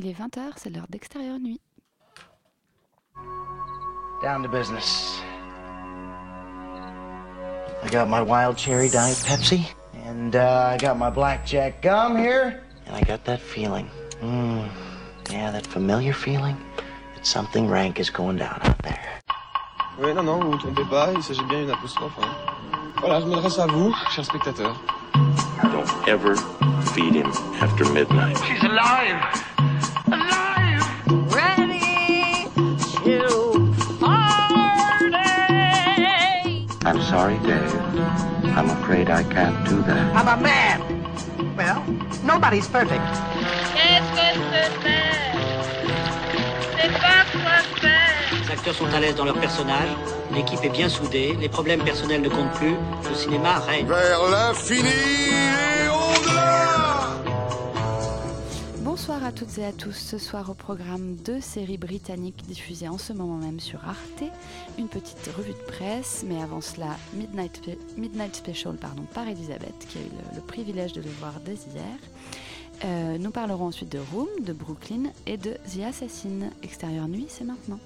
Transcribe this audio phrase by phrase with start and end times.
[0.00, 1.60] Il est 20h, c'est l'heure d'extérieur nuit.
[4.22, 5.20] Down to business.
[7.82, 9.66] I got my wild cherry diet Pepsi,
[10.06, 13.90] and uh, I got my blackjack gum here, and I got that feeling.
[14.22, 14.68] Mm,
[15.32, 16.56] yeah, that familiar feeling
[17.16, 19.20] that something rank is going down out there.
[19.98, 22.16] Oui, non, non, vous vous trompez pas, il s'agit bien d'une apostrophe.
[22.22, 22.30] Hein.
[23.00, 24.80] Voilà, je m'adresse à vous, chers spectateurs.
[25.72, 26.36] Don't ever
[26.94, 28.36] feed him after midnight.
[28.46, 29.47] She's alive!
[37.08, 37.74] Sorry, Dave.
[38.56, 40.14] I'm afraid I can't do that.
[40.14, 40.78] I'm a man.
[41.56, 41.82] Well,
[42.22, 43.02] nobody's perfect.
[43.74, 45.18] Qu'est-ce que c'est faire
[46.76, 48.44] C'est pas quoi faire.
[48.44, 49.88] Les acteurs sont à l'aise dans leur personnage,
[50.34, 52.76] l'équipe est bien soudée, les problèmes personnels ne comptent plus,
[53.08, 53.86] le cinéma règne.
[53.86, 55.27] Vers l'infini
[59.38, 59.92] toutes et à tous.
[59.92, 64.24] Ce soir au programme deux séries britanniques diffusées en ce moment même sur Arte.
[64.78, 67.60] Une petite revue de presse, mais avant cela, Midnight,
[67.96, 71.52] Midnight Special pardon, par Elisabeth, qui a eu le, le privilège de le voir dès
[71.52, 71.98] hier.
[72.84, 76.50] Euh, nous parlerons ensuite de Room, de Brooklyn et de The Assassin.
[76.64, 77.78] Extérieur nuit, c'est maintenant.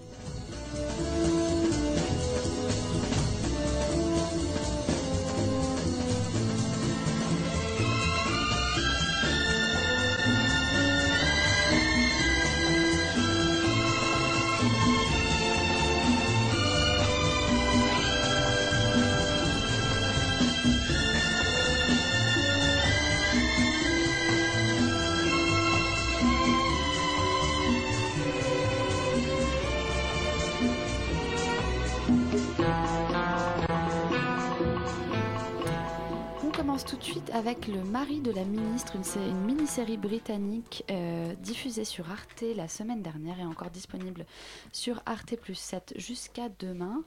[36.92, 41.34] Tout de suite avec Le mari de la ministre, une, sé- une mini-série britannique euh,
[41.36, 44.26] diffusée sur Arte la semaine dernière et encore disponible
[44.72, 47.02] sur Arte plus 7 jusqu'à demain.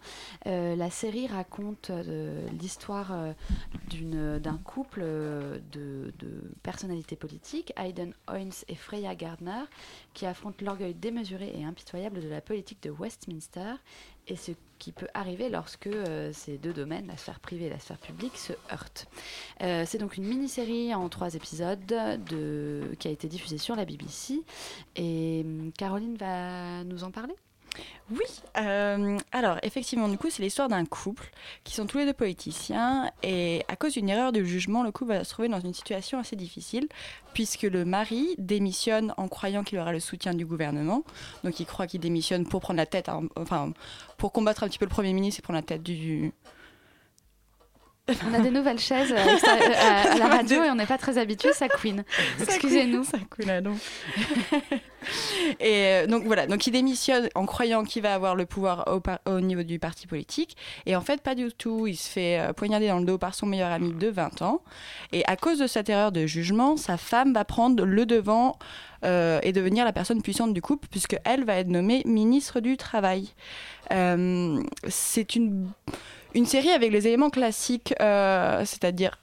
[0.47, 3.14] Euh, la série raconte euh, l'histoire
[3.92, 9.65] d'un couple de, de personnalités politiques, Hayden Hoynes et Freya Gardner,
[10.15, 13.76] qui affrontent l'orgueil démesuré et impitoyable de la politique de Westminster
[14.27, 17.80] et ce qui peut arriver lorsque euh, ces deux domaines, la sphère privée et la
[17.80, 19.08] sphère publique, se heurtent.
[19.61, 23.86] Euh, c'est donc une mini-série en trois épisodes de, qui a été diffusée sur la
[23.86, 24.41] BBC
[24.95, 27.36] et hum, Caroline va nous en parler?
[28.11, 28.25] Oui,
[28.58, 31.30] euh, alors effectivement, du coup, c'est l'histoire d'un couple
[31.63, 35.13] qui sont tous les deux politiciens et à cause d'une erreur de jugement, le couple
[35.13, 36.87] va se trouver dans une situation assez difficile
[37.33, 41.03] puisque le mari démissionne en croyant qu'il aura le soutien du gouvernement.
[41.43, 43.73] Donc il croit qu'il démissionne pour prendre la tête, hein, enfin
[44.17, 46.31] pour combattre un petit peu le Premier ministre et prendre la tête du...
[48.07, 51.17] On a des nouvelles chaises à, l'extérieur- à- la radio et on n'est pas très
[51.17, 52.03] habitué, ça queen.
[52.39, 53.03] Excusez-nous.
[53.03, 53.17] Ça
[53.61, 53.73] l'eau.
[55.60, 58.86] Et euh, donc voilà, donc il démissionne en croyant qu'il va avoir le pouvoir
[59.26, 60.58] au, niveau du parti politique.
[60.86, 61.88] Et en fait, pas du tout.
[61.88, 64.61] Il se fait euh, poignarder dans le dos par son meilleur ami de 20 ans.
[65.11, 68.58] Et à cause de cette erreur de jugement, sa femme va prendre le devant
[69.04, 72.77] euh, et devenir la personne puissante du couple, puisque elle va être nommée ministre du
[72.77, 73.30] Travail.
[74.87, 75.70] C'est une,
[76.33, 79.20] une série avec les éléments classiques, c'est-à-dire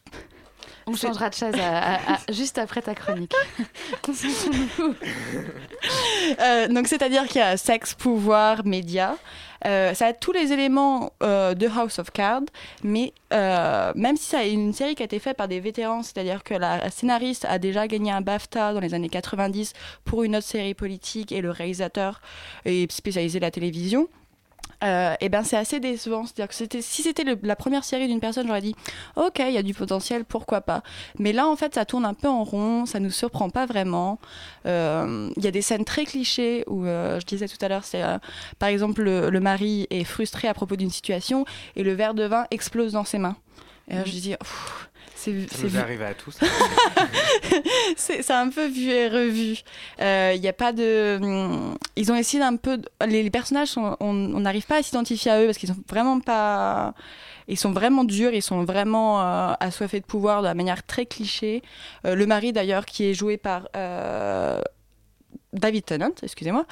[0.87, 3.35] On changera de chaise à- à- à- juste après ta chronique.
[6.41, 9.17] Euh, donc, c'est-à-dire qu'il y a sexe, pouvoir, médias.
[9.67, 12.43] Euh, ça a tous les éléments euh, de House of Cards,
[12.83, 16.43] mais euh, même si c'est une série qui a été faite par des vétérans, c'est-à-dire
[16.43, 19.73] que la scénariste a déjà gagné un BAFTA dans les années 90
[20.05, 22.21] pour une autre série politique et le réalisateur
[22.65, 24.09] est spécialisé la télévision.
[24.83, 26.25] Euh, et ben c'est assez décevant.
[26.27, 28.75] C'est-à-dire que c'était, si c'était le- la première série d'une personne, j'aurais dit
[29.15, 30.83] ok, il y a du potentiel, pourquoi pas.
[31.21, 34.19] Mais là, en fait, ça tourne un peu en rond, ça nous surprend pas vraiment.
[34.67, 37.85] Euh, Il y a des scènes très clichés où, euh, je disais tout à l'heure,
[37.85, 38.19] c'est euh,
[38.59, 41.45] par exemple le, le mari est frustré à propos d'une situation
[41.77, 43.37] et le verre de vin explose dans ses mains.
[43.89, 46.37] Et là, je dis, Pff, c'est, Ça nous à tous.
[47.97, 49.59] c'est un peu vu et revu.
[50.01, 51.19] Il n'y a pas de.
[51.23, 52.81] hum, Ils ont essayé d'un peu.
[53.07, 55.77] Les, les personnages, sont- on on n'arrive pas à s'identifier à eux parce qu'ils sont
[55.89, 56.95] vraiment pas.
[57.49, 61.07] Ils sont vraiment durs, ils sont vraiment euh, assoiffés de pouvoir de la manière très
[61.07, 61.63] cliché.
[62.07, 63.69] Euh, le mari, d'ailleurs, qui est joué par.
[65.53, 66.65] David Tennant, excusez-moi,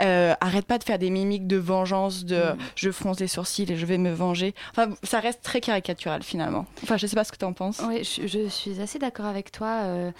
[0.00, 2.42] euh, arrête pas de faire des mimiques de vengeance, de
[2.76, 4.54] je fronce les sourcils et je vais me venger.
[4.70, 6.66] Enfin, ça reste très caricatural finalement.
[6.82, 7.80] Enfin, je sais pas ce que tu en penses.
[7.86, 9.80] Oui, je, je suis assez d'accord avec toi.
[9.84, 10.10] euh,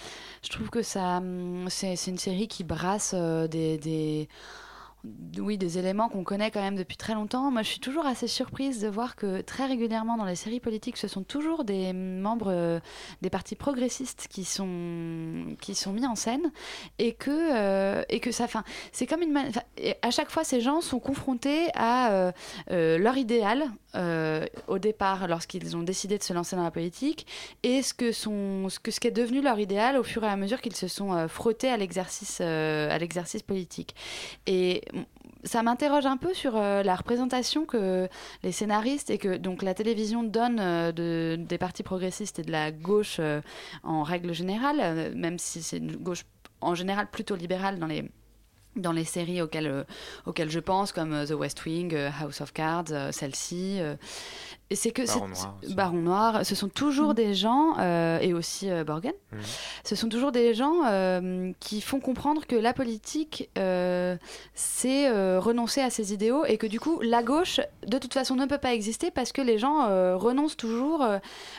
[0.43, 4.29] je trouve que ça, hum, c'est c'est une série qui brasse euh, des, des-
[5.39, 7.51] oui, des éléments qu'on connaît quand même depuis très longtemps.
[7.51, 10.97] Moi, je suis toujours assez surprise de voir que très régulièrement dans les séries politiques,
[10.97, 12.81] ce sont toujours des membres euh,
[13.23, 16.51] des partis progressistes qui sont, qui sont mis en scène
[16.99, 19.39] et que, euh, et que ça, fin, c'est comme une.
[20.03, 22.33] à chaque fois, ces gens sont confrontés à
[22.71, 27.27] euh, leur idéal euh, au départ, lorsqu'ils ont décidé de se lancer dans la politique,
[27.63, 30.61] et ce que ce que ce qu'est devenu leur idéal au fur et à mesure
[30.61, 33.95] qu'ils se sont euh, frottés à l'exercice, euh, à l'exercice politique.
[34.47, 34.83] Et
[35.45, 38.09] ça m'interroge un peu sur la représentation que
[38.43, 42.73] les scénaristes et que donc la télévision donne de, des partis progressistes et de la
[42.73, 43.21] gauche
[43.85, 46.25] en règle générale, même si c'est une gauche
[46.61, 48.11] en général plutôt libérale dans les
[48.79, 49.85] dans les séries auxquelles, euh,
[50.27, 53.79] auxquelles je pense, comme euh, The West Wing, euh, House of Cards, euh, celle-ci.
[53.81, 53.95] euh,
[54.71, 55.57] c'est que Baron Noir.
[55.71, 59.39] Baron Noir, ce sont toujours des gens, euh, et aussi euh, Borgen, Mhm.
[59.85, 64.17] ce sont toujours des gens euh, qui font comprendre que la politique, euh,
[64.55, 68.35] c'est euh, renoncer à ses idéaux, et que du coup, la gauche, de toute façon,
[68.37, 71.01] ne peut pas exister parce que les gens euh, renoncent toujours.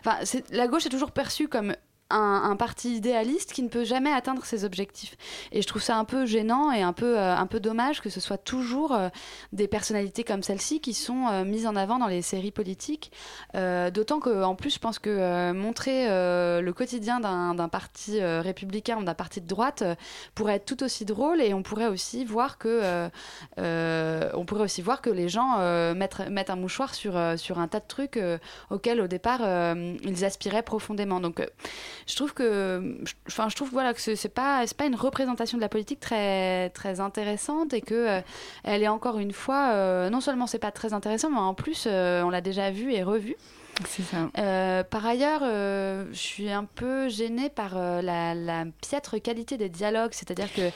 [0.06, 0.18] Enfin,
[0.52, 1.74] la gauche est toujours perçue comme
[2.10, 5.16] un, parti idéaliste qui ne peut jamais atteindre ses objectifs.
[5.52, 8.10] Et je trouve ça un peu gênant et un peu, euh, un peu dommage que
[8.10, 9.10] ce soit toujours euh,
[9.54, 13.12] des personnalités comme celle-ci qui sont euh, mises en avant dans les séries politiques.
[13.54, 19.42] D'autant qu'en plus, je pense que montrer le quotidien d'un parti républicain ou d'un parti
[19.42, 19.84] de droite
[20.36, 23.10] pourrait être tout aussi drôle et on pourrait aussi voir que,
[23.58, 25.58] on pourrait aussi voir que les gens
[25.94, 28.20] mettent, mettent un mouchoir sur, sur un tas de trucs
[28.70, 29.42] auxquels au départ
[30.04, 31.20] ils aspiraient profondément.
[31.20, 31.42] Donc
[32.10, 32.96] je trouve que,
[33.28, 37.00] enfin, je trouve voilà que c'est pas, pas une représentation de la politique très, très
[37.00, 38.22] intéressante et que euh,
[38.64, 41.86] elle est encore une fois, euh, non seulement c'est pas très intéressant, mais en plus
[41.86, 43.36] euh, on l'a déjà vu et revu.
[43.88, 44.30] Ça.
[44.38, 49.58] Euh, par ailleurs, euh, je suis un peu gênée par euh, la, la piètre qualité
[49.58, 50.70] des dialogues, c'est-à-dire que,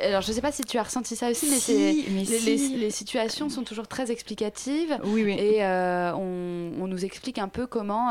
[0.00, 1.72] alors je sais pas si tu as ressenti ça aussi, mais, Si,
[2.04, 2.68] c'est- mais les, si.
[2.72, 4.98] les- les situations sont toujours très explicatives.
[5.04, 5.32] Oui, oui.
[5.38, 8.10] Et on, on nous explique un peu comment,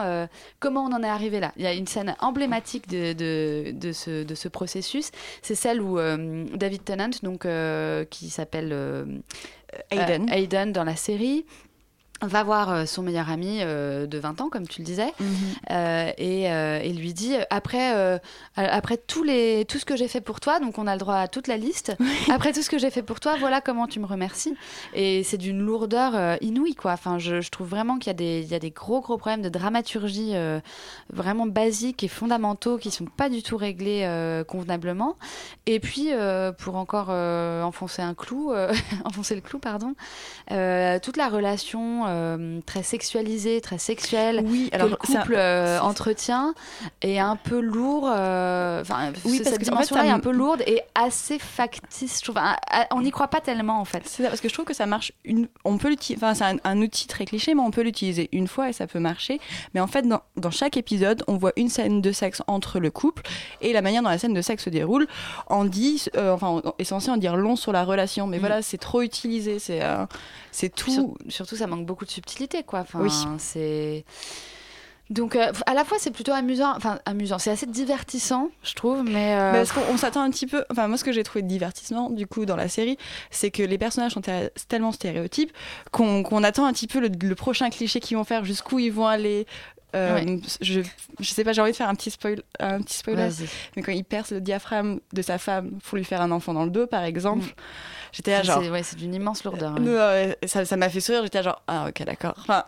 [0.60, 1.52] comment on en est arrivé là.
[1.58, 5.12] Il y a une scène emblématique de, de, de ce, de ce processus.
[5.42, 5.98] C'est celle où
[6.56, 7.46] David Tennant, donc,
[8.10, 8.72] qui s'appelle
[9.92, 10.30] Aiden.
[10.32, 11.46] Aiden dans la série,
[12.28, 15.28] va voir euh, son meilleur ami euh, de 20 ans, comme tu le disais, Mhm.
[15.72, 18.20] euh, et, euh, et lui dit après,
[18.56, 21.16] après tous les, tout ce que j'ai fait pour toi, donc on a le droit
[21.16, 21.96] à toute la liste,
[22.32, 24.56] après tout ce que j'ai fait pour toi, voilà comment tu me remercies.
[24.94, 26.92] Et c'est d'une lourdeur inouïe, quoi.
[26.94, 29.18] Enfin, je, je trouve vraiment qu'il y, a des- il y a des gros, gros
[29.18, 30.34] problèmes de dramaturgie
[31.12, 34.08] vraiment basiques et fondamentaux qui sont pas du tout réglés
[34.48, 35.16] convenablement.
[35.66, 36.10] Et puis,
[36.60, 38.54] pour encore enfoncer un clou,
[39.06, 39.94] enfoncer le clou, pardon,
[40.48, 45.36] toute la relation euh, très sexualisée, très sexuelle Oui, que alors le c'est un- couple
[45.38, 46.54] euh, entretient
[47.02, 48.08] est un peu lourd.
[48.10, 51.40] euh, Enfin, Oui, parce cette que, en fait, dimension-là est un peu lourde et assez
[51.40, 52.20] factice.
[52.20, 52.42] Je trouve.
[52.92, 54.04] On n'y croit pas tellement en fait.
[54.06, 55.12] C'est ça, parce que je trouve que ça marche.
[55.26, 55.48] Une...
[55.66, 56.24] On peut l'utiliser.
[56.24, 58.88] Enfin, c'est un, un outil très cliché, mais on peut l'utiliser une fois et ça
[58.88, 59.40] peut marcher.
[59.74, 62.92] Mais en fait, dans, dans chaque épisode, on voit une scène de sexe entre le
[62.92, 63.24] couple
[63.62, 65.08] et la manière dont la scène de sexe se déroule
[65.48, 68.28] en dit, euh, enfin, on- est censé en dire long sur la relation.
[68.28, 68.42] Mais Mm.
[68.42, 69.60] voilà, c'est trop utilisé.
[69.60, 70.06] C'est, euh,
[70.52, 70.92] c'est tout.
[70.92, 72.80] Sur- surtout, ça manque beaucoup de subtilité, quoi.
[72.80, 73.12] Enfin, Oui.
[73.40, 74.06] c'est.
[75.10, 76.74] Donc, euh, à la fois, c'est plutôt amusant.
[76.76, 77.38] Enfin, amusant.
[77.38, 79.36] C'est assez divertissant, je trouve, mais.
[79.36, 80.64] euh, Parce qu'on on s'attend un petit peu.
[80.72, 82.98] Enfin, moi, ce que j'ai trouvé de divertissement, du coup, dans la série,
[83.30, 84.22] c'est que les personnages sont
[84.70, 85.52] tellement stéréotypes
[85.92, 88.94] qu'on qu'on attend un petit peu le, le prochain cliché qu'ils vont faire, jusqu'où ils
[88.94, 89.46] vont aller.
[89.96, 90.40] Euh, Ouais.
[90.62, 90.82] je,
[91.20, 93.30] je sais pas, j'ai envie de faire un petit, spoil, un petit spoiler.
[93.76, 96.64] Mais quand il perce le diaphragme de sa femme pour lui faire un enfant dans
[96.66, 97.52] le dos, par exemple, Mm.
[98.12, 98.62] j'étais C'est- genre.
[98.64, 99.76] c'est ouais, d'une immense lourdeur.
[99.80, 100.38] Euh, ouais.
[100.48, 102.34] ça ça m'a fait sourire, j'étais là genre, ah ok, d'accord.
[102.40, 102.64] Enfin,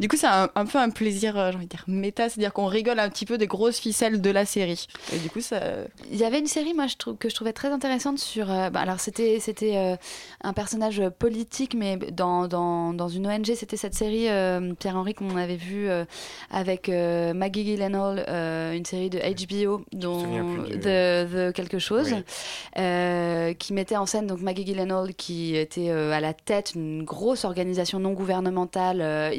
[0.00, 2.52] du coup, c'est un, un peu un plaisir, euh, j'ai envie de dire, méta, c'est-à-dire
[2.52, 4.86] qu'on rigole un petit peu des grosses ficelles de la série.
[5.14, 5.60] Et du coup, ça.
[6.10, 8.50] Il y avait une série, moi, je trouve, que je trouvais très intéressante sur.
[8.50, 9.96] euh, bah, alors, c'était c'était euh,
[10.42, 15.36] un personnage politique, mais dans, dans, dans une ONG, c'était cette série, euh, Pierre-Henri, qu'on
[15.36, 16.04] avait vu euh,
[16.50, 22.12] avec euh, Maggie Gyllenhaal, euh, une série de HBO, dont du- de, de quelque chose,
[22.14, 22.24] Oui.
[22.78, 27.04] euh, qui mettait en scène donc Maggie Gyllenhaal, qui était euh, à la tête d'une
[27.04, 29.30] grosse organisation non gouvernementale euh,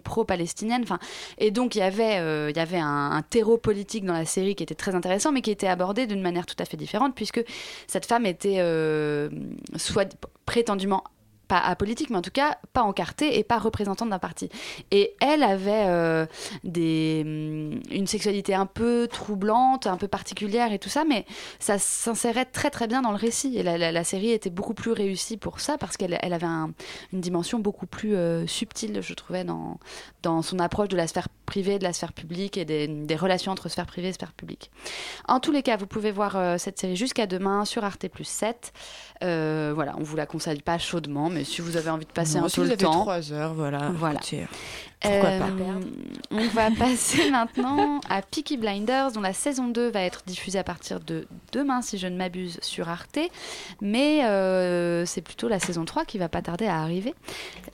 [0.00, 0.82] pro-palestinienne.
[0.82, 0.98] Enfin,
[1.38, 4.94] et donc, il y avait, euh, un terreau politique dans la série qui était très
[4.94, 7.42] intéressant, mais qui était abordé d'une manière tout à fait différente, puisque
[7.86, 9.28] cette femme était euh,
[9.76, 10.16] soit
[10.46, 11.04] prétendument
[11.48, 14.48] pas apolitique, mais en tout cas pas encartée et pas représentante d'un parti.
[14.90, 16.26] Et elle avait euh,
[16.64, 21.24] des, hum, une sexualité un peu troublante, un peu particulière et tout ça, mais
[21.58, 23.56] ça s'insérait très très bien dans le récit.
[23.58, 26.70] Et la, la- série était beaucoup plus réussie pour ça parce qu'elle elle avait un-
[27.12, 29.78] une dimension beaucoup plus euh, subtile, je trouvais, dans,
[30.22, 33.52] dans son approche de la sphère privée, de la sphère publique et des, des relations
[33.52, 34.70] entre sphère privée et sphère publique.
[35.26, 38.24] En tous les cas, vous pouvez voir euh, cette série jusqu'à demain sur Arte Plus
[38.28, 38.72] 7.
[39.22, 42.38] Euh, voilà, on vous la conseille pas chaudement, mais si vous avez envie de passer
[42.38, 43.00] Non, un si peu vous le avez temps.
[43.00, 43.90] trois heures, voilà.
[43.94, 44.20] Voilà.
[44.20, 44.46] écoutez,
[45.00, 45.80] Pourquoi pas Euh,
[46.30, 50.64] On va passer maintenant à Peaky Blinders, dont la saison 2 va être diffusée à
[50.64, 53.18] partir de demain, si je ne m'abuse, sur Arte.
[53.80, 57.14] Mais euh, c'est plutôt la saison 3 qui va pas tarder à arriver.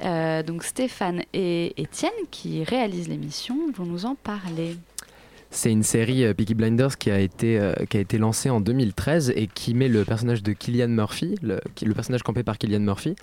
[0.03, 4.77] Euh, donc Stéphane et Étienne, qui réalisent l'émission, vont nous en parler.
[5.55, 7.75] C'est une série euh, Peaky Blinders qui a été euh,
[8.19, 11.61] lancée en 2013 et qui met le personnage de Killian Murphy, le,
[11.95, 13.15] personnage campé par Killian Murphy,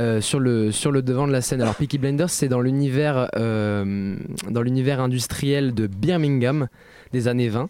[0.00, 1.60] euh, sur le sur le devant de la scène.
[1.60, 3.28] Alors Peaky Blinders, c'est dans l'univers
[5.00, 6.68] industriel de Birmingham
[7.12, 7.68] des années 20.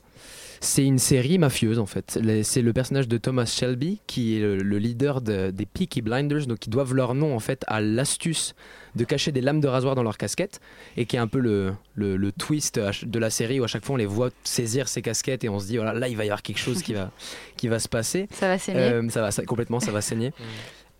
[0.62, 2.18] C'est une série mafieuse en fait.
[2.42, 6.46] C'est le personnage de Thomas Shelby qui est le, le leader de- des Peaky Blinders,
[6.46, 8.54] donc qui doivent leur nom en fait à l'astuce
[8.94, 10.60] de cacher des lames de rasoir dans leur casquette
[10.98, 13.86] et qui est un peu le, le, le twist de la série où à chaque
[13.86, 16.24] fois on les voit saisir ces casquettes et on se dit voilà là il va
[16.24, 17.10] y avoir quelque chose qui va,
[17.56, 18.28] qui va se passer.
[18.30, 20.32] Ça va saigner Euh, ça va ça- complètement ça va saigner.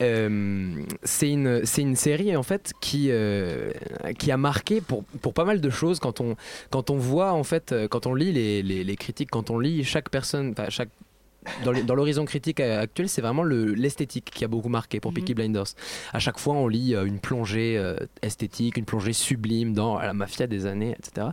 [0.02, 3.70] Euh, c'est une, série en fait qui, euh,
[4.18, 5.04] qui a marqué pour,
[5.34, 5.98] pas mal de choses.
[5.98, 6.36] Quand on,
[6.70, 10.10] quand on voit en fait euh, quand on lit les, critiques quand on lit chaque
[10.10, 10.88] personne chaque
[11.64, 15.34] dans l'horizon critique euh, actuel, c'est vraiment le- l'esthétique qui a beaucoup marqué pour Peaky
[15.34, 15.66] Blinders.
[16.12, 20.12] À chaque fois, on lit euh, une plongée euh, esthétique, une plongée sublime dans la
[20.12, 21.28] mafia des années, etc.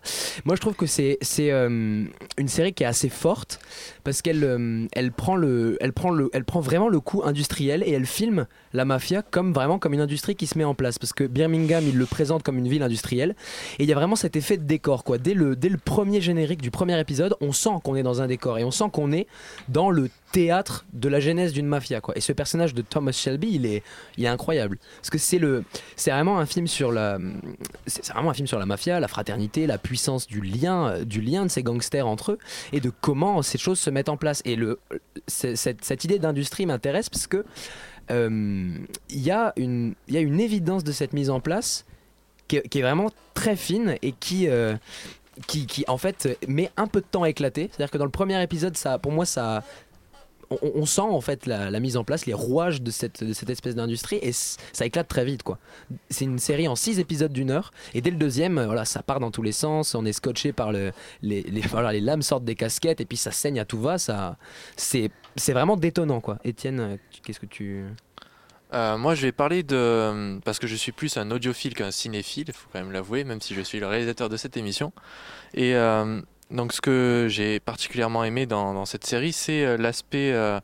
[0.46, 2.06] Moi, je trouve que c'est c'est, euh,
[2.38, 3.60] une série qui est assez forte
[4.04, 7.84] parce qu'elle euh, elle prend le elle prend le elle prend vraiment le coup industriel
[7.86, 10.98] et elle filme la mafia comme vraiment comme une industrie qui se met en place
[11.00, 13.36] parce que Birmingham il le présente comme une ville industrielle
[13.80, 16.22] et il y a vraiment cet effet de décor quoi dès le dès le premier
[16.22, 19.12] générique du premier épisode on sent qu'on est dans un décor et on sent qu'on
[19.12, 19.28] est
[19.68, 19.97] dans le
[20.32, 22.18] théâtre de la genèse d'une mafia quoi.
[22.18, 23.84] Et ce personnage de Thomas Shelby il est
[24.18, 24.78] il est incroyable.
[24.98, 25.64] Parce que c'est le
[25.96, 27.18] c'est vraiment un film sur la
[27.86, 31.46] c'est vraiment un film sur la mafia la fraternité la puissance du lien du lien
[31.46, 32.40] de ces gangsters entre eux
[32.72, 34.42] et de comment ces choses se mettent en place.
[34.46, 34.80] Et le
[35.28, 37.46] cette, cette idée d'industrie m'intéresse parce que
[38.12, 38.78] euh,
[39.10, 41.86] il y a une y a une évidence de cette mise en place
[42.48, 44.76] qui est, qui est vraiment très fine et qui euh,
[45.46, 47.70] qui, qui, en fait met un peu de temps à éclater.
[47.72, 49.64] C'est-à-dire que dans le premier épisode, ça, pour moi, ça,
[50.50, 54.32] on, sent en fait la, mise en place, les rouages de cette, espèce d'industrie et
[54.32, 55.44] ça éclate très vite.
[56.10, 59.20] C'est une série en six épisodes d'une heure et dès le deuxième, voilà, ça part
[59.20, 59.96] dans tous les sens.
[59.96, 61.44] On est scotché par le, les,
[62.02, 63.98] lames sortent des casquettes et puis ça saigne à tout va.
[63.98, 64.38] Ça,
[64.76, 65.12] c'est,
[65.50, 66.40] vraiment détonnant quoi.
[66.44, 67.86] Étienne, qu'est-ce que tu
[68.74, 70.40] Euh, moi, je vais parler de.
[70.44, 73.42] Parce que je suis plus un audiophile qu'un cinéphile, il faut quand même l'avouer, même
[73.42, 74.92] si je suis le réalisateur de cette émission.
[75.54, 80.32] Et euh, donc, ce que j'ai particulièrement aimé dans, cette série, c'est euh, l'aspect.
[80.32, 80.60] euh,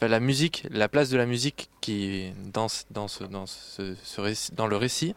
[0.00, 5.14] la musique, la place de la musique qui dans, dans, ce, dans, le récit.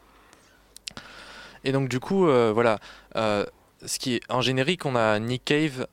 [1.63, 2.79] Et donc, du coup, euh, voilà.
[3.15, 5.87] ce qui est, en générique, on a Nick Cave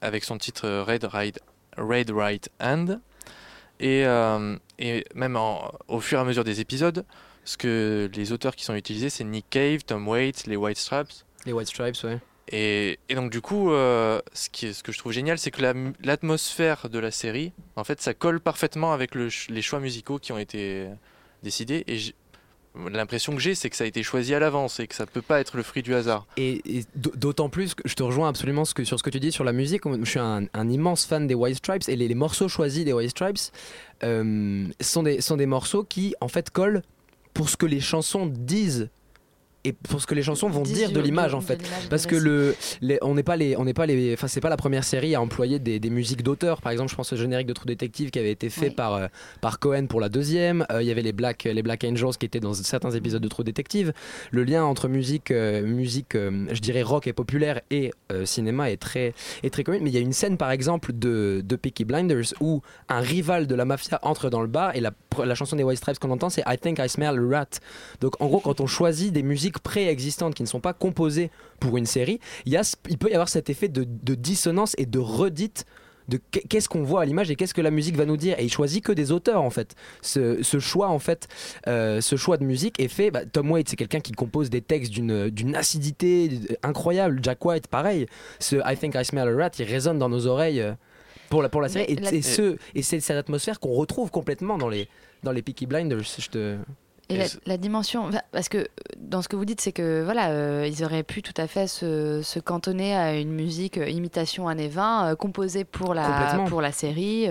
[0.00, 1.40] avec son titre Red Right,
[1.76, 3.00] Red Right Hand.
[3.80, 4.04] Et,
[4.78, 5.36] et même
[5.88, 7.04] au fur et à mesure des épisodes,
[7.44, 11.24] ce que les auteurs qui sont utilisés, c'est Nick Cave, Tom Waits, les White Straps.
[11.44, 12.20] Les White Stripes, ouais.
[12.52, 14.48] Et, donc du coup, euh, ce,
[14.82, 15.62] que je trouve génial, c'est que
[16.04, 20.38] l'atmosphère de la série, en fait, ça colle parfaitement avec les choix musicaux qui ont
[20.38, 20.86] été
[21.42, 21.84] décidés.
[21.88, 21.98] Et
[22.90, 25.22] l'impression que j'ai, c'est que ça a été choisi à l'avance et que ça peut
[25.22, 26.26] pas être le fruit du hasard.
[26.36, 29.52] Et, d'autant plus que je te rejoins absolument sur ce que tu dis sur la
[29.52, 29.82] musique.
[29.86, 33.38] Je suis un, immense fan des White Stripes et les, morceaux choisis des White Stripes
[34.04, 36.82] euh, sont des morceaux qui en fait collent
[37.34, 38.90] pour ce que les chansons disent
[39.64, 41.60] et pour ce que les chansons vont dire de l'image en fait.
[41.88, 44.48] parce que le les- on n'est pas les on n'est pas les enfin c'est pas
[44.50, 46.60] la première série à employer des, des musiques d'auteurs.
[46.60, 48.74] Par exemple je pense au générique de True Detective qui avait été fait Oui.
[48.74, 49.06] par euh,
[49.40, 50.66] par Cohen pour la deuxième.
[50.72, 53.28] Euh, il y avait les Black les Black Angels qui étaient dans certains épisodes de
[53.28, 53.92] True Detective.
[54.30, 58.70] Le lien entre musique euh, musique euh, je dirais rock et populaire et euh, cinéma
[58.70, 61.56] est très est très commun mais il y a une scène par exemple de de
[61.56, 64.90] Peaky Blinders où un rival de la mafia entre dans le bar et la
[65.24, 67.60] la chanson des White Stripes qu'on entend c'est I think I smell a rat.
[68.00, 71.30] Donc en gros quand on choisit des musiques préexistantes qui ne sont pas composées
[71.60, 74.14] pour une série il y a ce- il peut y avoir cet effet de, de
[74.14, 75.64] dissonance et de redite
[76.08, 78.36] de qu'est- qu'est-ce qu'on voit à l'image et qu'est-ce que la musique va nous dire.
[78.40, 79.76] Et il choisit que des auteurs en fait.
[80.02, 81.28] Ce, ce choix en fait
[81.68, 84.62] euh, ce choix de musique est fait bah, Tom Waits c'est quelqu'un qui compose des
[84.62, 87.20] textes d'une acidité incroyable.
[87.22, 88.06] Jack White pareil.
[88.40, 90.72] Ce I think I smell a rat il résonne dans nos oreilles euh,
[91.30, 91.86] pour la pour la série.
[91.92, 94.88] Et, Mais la- et ce et c'est cette atmosphère qu'on retrouve complètement dans les
[95.22, 96.02] dans les Peaky Blinders.
[96.18, 96.56] Je te
[97.14, 98.64] Et la, dimension, parce que euh,
[98.98, 101.66] dans ce que vous dites, c'est que voilà, euh, ils auraient pu tout à fait
[101.66, 106.60] se, se cantonner à une musique euh, imitation années 20, euh, composée pour la, pour
[106.62, 107.28] la série.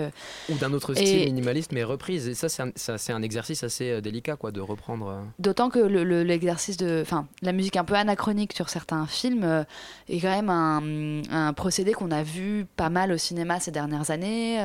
[0.48, 4.36] ou d'un autre Et- style minimaliste mais reprise et ça c'est un, exercice assez délicat
[4.36, 5.22] quoi de reprendre.
[5.38, 9.64] D'autant que le- le- l'exercice de, enfin, la musique un peu anachronique sur certains films
[10.08, 14.10] est quand même un, un procédé qu'on a vu pas mal au cinéma ces dernières
[14.10, 14.56] années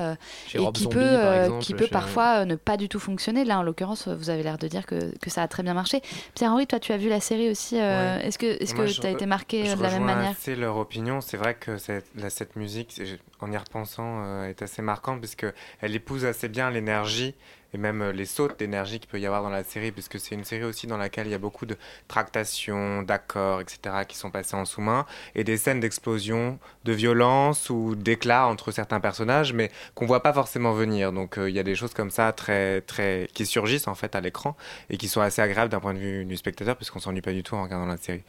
[0.53, 1.01] et Rob qui Zombie, peut,
[1.43, 3.45] exemple, qui peut parfois ne pas du tout fonctionner.
[3.45, 6.01] Là, en l'occurrence, vous avez l'air de dire que, que ça a très bien marché.
[6.35, 7.79] Pierre-Henri, toi, tu as vu la série aussi.
[7.79, 10.55] euh, Est-ce que est-ce que tu as été marqué euh, de la même manière assez
[10.55, 11.21] leur opinion.
[11.21, 15.45] C'est vrai que cette, musique, c'est- en y repensant, euh, est assez marquante puisque
[15.81, 17.35] elle épouse assez bien l'énergie
[17.77, 20.43] même euh, les sautes d'énergie qu'il peut y avoir dans la série, puisque c'est une
[20.43, 24.55] série aussi dans laquelle il y a beaucoup de tractations, d'accords, etc., qui sont passés
[24.55, 25.05] en sous-main,
[25.35, 30.33] et des scènes d'explosion, de violence ou d'éclat entre certains personnages, mais qu'on voit pas
[30.33, 31.11] forcément venir.
[31.11, 34.15] Donc euh, il y a des choses comme ça très, très, qui surgissent en fait
[34.15, 34.55] à l'écran
[34.89, 37.43] et qui sont assez agréables d'un point de vue du spectateur, puisqu'on s'ennuie pas du
[37.43, 38.23] tout en regardant la série.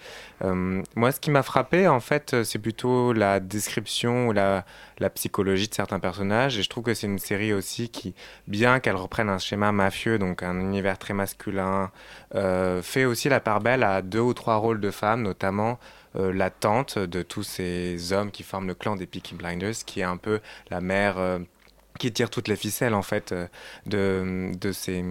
[0.45, 4.64] Euh, moi, ce qui m'a frappé, en fait, c'est plutôt la description ou la,
[4.99, 6.59] la psychologie de certains personnages.
[6.59, 8.14] Et je trouve que c'est une série aussi qui,
[8.47, 11.90] bien qu'elle reprenne un schéma mafieux, donc un univers très masculin,
[12.35, 15.78] euh, fait aussi la part belle à deux ou trois rôles de femmes, notamment
[16.17, 20.00] euh, la tante de tous ces hommes qui forment le clan des Peaky Blinders, qui
[20.00, 20.40] est un peu
[20.71, 21.38] la mère euh,
[21.99, 23.35] qui tire toutes les ficelles, en fait,
[23.87, 25.05] de, de ces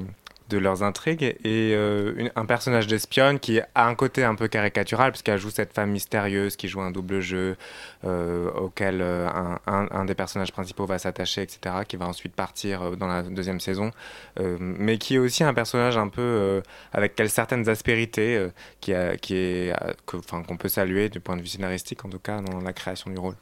[0.50, 5.12] de leurs intrigues et euh, un personnage d'espionne qui a un côté un peu caricatural
[5.12, 7.58] puisqu'elle joue cette femme mystérieuse qui joue un double jeu
[8.06, 9.28] euh, auquel euh,
[9.68, 13.92] un, des personnages principaux va s'attacher etc qui va ensuite partir dans la deuxième saison
[14.60, 16.62] mais qui est aussi un personnage un peu
[16.94, 18.48] avec certaines aspérités
[18.80, 19.74] qui, qui est
[20.06, 23.18] qu'on peut saluer du point de vue scénaristique en tout cas dans la création du
[23.18, 23.36] rôle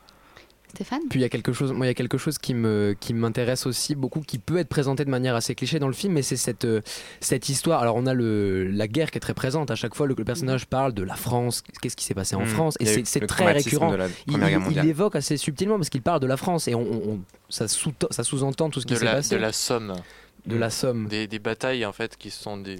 [0.69, 1.01] Stéphane?
[1.09, 3.13] Puis il y a quelque chose, moi il y a quelque chose qui me qui
[3.13, 6.21] m'intéresse aussi beaucoup, qui peut être présenté de manière assez cliché dans le film, mais
[6.21, 6.81] c'est cette euh,
[7.21, 7.81] cette histoire.
[7.81, 10.07] Alors on a le la guerre qui est très présente à chaque fois.
[10.07, 12.47] Le, le personnage parle de la France, qu'est-ce qui s'est passé en Mm.
[12.47, 13.95] France, et c'est très récurrent.
[14.27, 14.37] Il,
[14.81, 17.19] l'évoque assez subtilement parce qu'il parle de la France et on, on- on-
[17.49, 19.35] ça sous ça sous-entend tout ce qui s'est la, passé.
[19.35, 19.93] de la Somme.
[20.45, 21.07] De la Somme.
[21.07, 22.75] Des, des batailles en fait qui sont dé-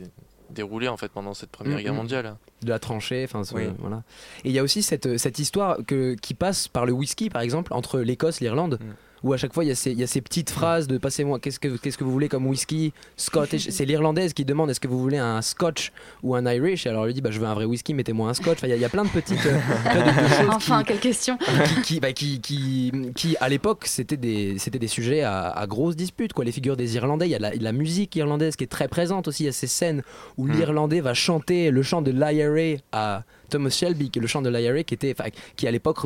[0.49, 1.97] déroulées en fait pendant cette Première Mm, Guerre mm.
[1.97, 2.35] mondiale.
[2.61, 3.63] de la tranchée, enfin Oui.
[3.79, 4.03] voilà.
[4.43, 7.41] Et il y a aussi cette, cette histoire que, qui passe par le whisky, par
[7.41, 8.85] exemple, entre l'Écosse, l'Irlande, Mm.
[9.23, 10.97] Où à chaque fois il y a ces, il y a ces petites phrases de
[10.97, 13.67] passez-moi, qu'est-ce que, qu'est-ce que vous voulez comme whisky Scottish.
[13.69, 15.91] C'est l'Irlandaise qui demande est-ce que vous voulez un Scotch
[16.23, 18.29] ou un Irish Et alors elle lui dit bah, je veux un vrai whisky, mettez-moi
[18.29, 18.57] un Scotch.
[18.59, 19.57] Enfin, il y, a- il y a plein de petites euh,
[19.91, 23.35] tu vois, de- de choses Enfin, qui, quelle question qui, qui, bah, qui, qui, qui,
[23.39, 26.33] à l'époque, c'était des, c'était des sujets à, à grosses disputes.
[26.33, 26.45] Quoi.
[26.45, 29.27] Les figures des Irlandais, il y a la, la musique irlandaise qui est très présente
[29.27, 29.43] aussi.
[29.43, 30.01] Il y a ces scènes
[30.37, 30.51] où Mm.
[30.51, 34.49] l'Irlandais va chanter le chant de l'IRA à Thomas Shelby, qui est le chant de
[34.49, 35.15] l'IRA qui, était,
[35.55, 35.97] qui à l'époque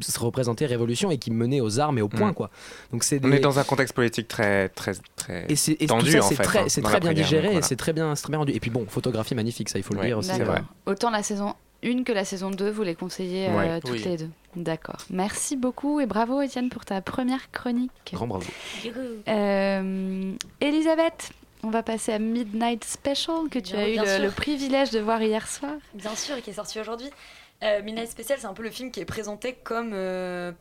[0.00, 2.30] se représentait révolution et qui menait aux armes et au point.
[2.30, 2.34] Mm.
[2.34, 2.50] Quoi.
[2.92, 6.06] Donc c'est on est dans un contexte politique très très très et c'est et tendu
[6.06, 7.62] tout ça, en c'est fait, très, hein, c'est très bien digéré voilà.
[7.62, 8.52] c'est très bien, c'est très bien rendu.
[8.52, 10.30] Et puis bon, photographie magnifique, ça il faut le Ouais, dire aussi.
[10.40, 10.62] vrai.
[10.86, 11.54] Autant la saison
[11.84, 14.02] 1 que la saison 2, vous les conseillez euh, toutes Oui.
[14.04, 14.30] les deux.
[14.56, 14.96] D'accord.
[15.10, 17.90] Merci beaucoup et bravo Étienne pour ta première chronique.
[18.12, 18.46] Grand bravo.
[19.28, 21.30] Euh, Elisabeth,
[21.66, 25.20] on va passer à Midnight Special que tu Bien, as eu le, privilège de voir
[25.20, 25.72] hier soir.
[25.94, 27.10] Bien sûr, et qui est sorti aujourd'hui.
[27.64, 30.52] Euh, Midnight Special, c'est un peu le film qui est présenté comme euh,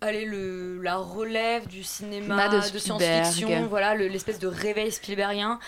[0.00, 5.58] allez, le, la relève du cinéma, Ma de science-fiction, voilà, le- l'espèce de réveil Spielbergien.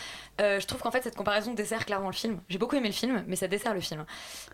[0.41, 2.39] Euh, je trouve qu'en fait, cette comparaison dessert clairement le film.
[2.49, 4.05] J'ai beaucoup aimé le film, mais ça dessert le film.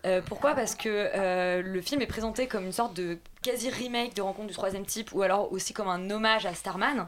[0.05, 0.55] Euh, pourquoi?
[0.55, 4.53] Parce que euh, le film est présenté comme une sorte de quasi-remake de Rencontre du
[4.55, 7.07] troisième type, ou alors aussi comme un hommage à Starman.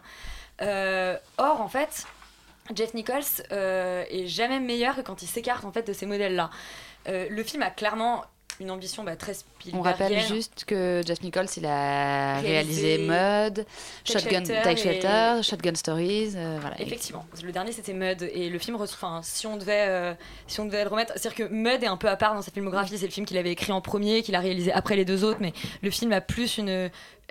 [0.61, 2.05] Or, en fait,
[2.75, 6.49] Jeff Nichols euh, est jamais meilleur que quand il s'écarte en fait de ces modèles-là.
[7.07, 8.23] Euh, le film a clairement
[8.59, 9.31] une ambition bah, très
[9.71, 13.65] On rappelle juste que Jeff Nichols, il a réalisé, Mud,
[14.03, 16.33] Shotgun, Shelter et- Shelter, Shotgun Stories.
[16.35, 16.79] euh, voilà.
[16.81, 20.13] Effectivement, le dernier c'était Mud et le film, enfin, si on devait, euh,
[20.47, 22.51] si on devait le remettre, c'est-à-dire que Mud est un peu à part dans sa
[22.51, 22.97] filmographie.
[22.97, 25.39] C'est le film qu'il avait écrit en premier, qu'il a réalisé après les deux autres,
[25.39, 26.89] mais le film a plus une,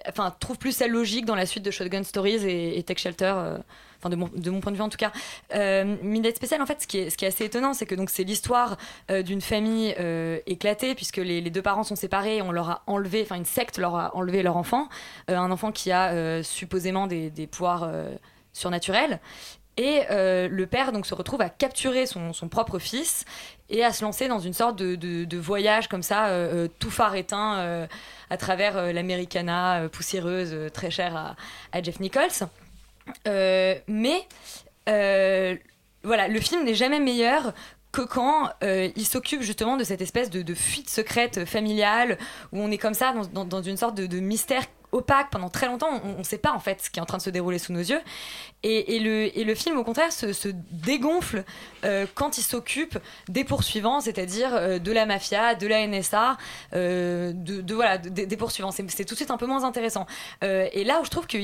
[0.08, 3.34] enfin, trouve plus sa logique dans la suite de Shotgun Stories et, et Take Shelter.
[3.36, 3.58] euh,
[3.98, 5.10] Enfin, de mon, point de vue en tout cas.
[5.54, 8.76] Euh, Midnight Special, en fait, ce qui est, assez étonnant, c'est que donc c'est l'histoire
[9.10, 13.22] euh, d'une famille euh, éclatée, puisque les, deux parents sont séparés, on leur a enlevé,
[13.22, 14.88] enfin une secte leur a enlevé leur enfant,
[15.30, 17.90] Euh, un enfant qui a supposément des, pouvoirs
[18.52, 19.20] surnaturels.
[19.76, 23.24] Et le père donc se retrouve à capturer son, propre fils
[23.70, 26.30] et à se lancer dans une sorte de, voyage comme ça,
[26.78, 27.86] tout phare éteint,
[28.30, 31.36] à travers l'Americana poussiéreuse, très chère
[31.72, 32.48] à Jeff Nichols.
[33.26, 34.26] Euh, mais
[34.88, 35.56] euh,
[36.02, 37.52] voilà, le film n'est jamais meilleur
[37.92, 42.18] que quand euh, il s'occupe justement de cette espèce de, fuite secrète familiale
[42.52, 46.00] où on est comme ça dans une sorte de, de mystère opaque pendant très longtemps.
[46.04, 47.72] On ne sait pas en fait ce qui est en train de se dérouler sous
[47.72, 48.00] nos yeux.
[48.64, 51.44] Et, le, film, au contraire, se, dégonfle
[51.84, 56.36] euh, quand il s'occupe des poursuivants, c'est-à-dire euh, de la mafia, de la NSA,
[56.74, 58.72] euh, de, voilà, de- des poursuivants.
[58.72, 60.06] C'est tout de suite un peu moins intéressant.
[60.42, 61.42] Et là où je trouve qu'il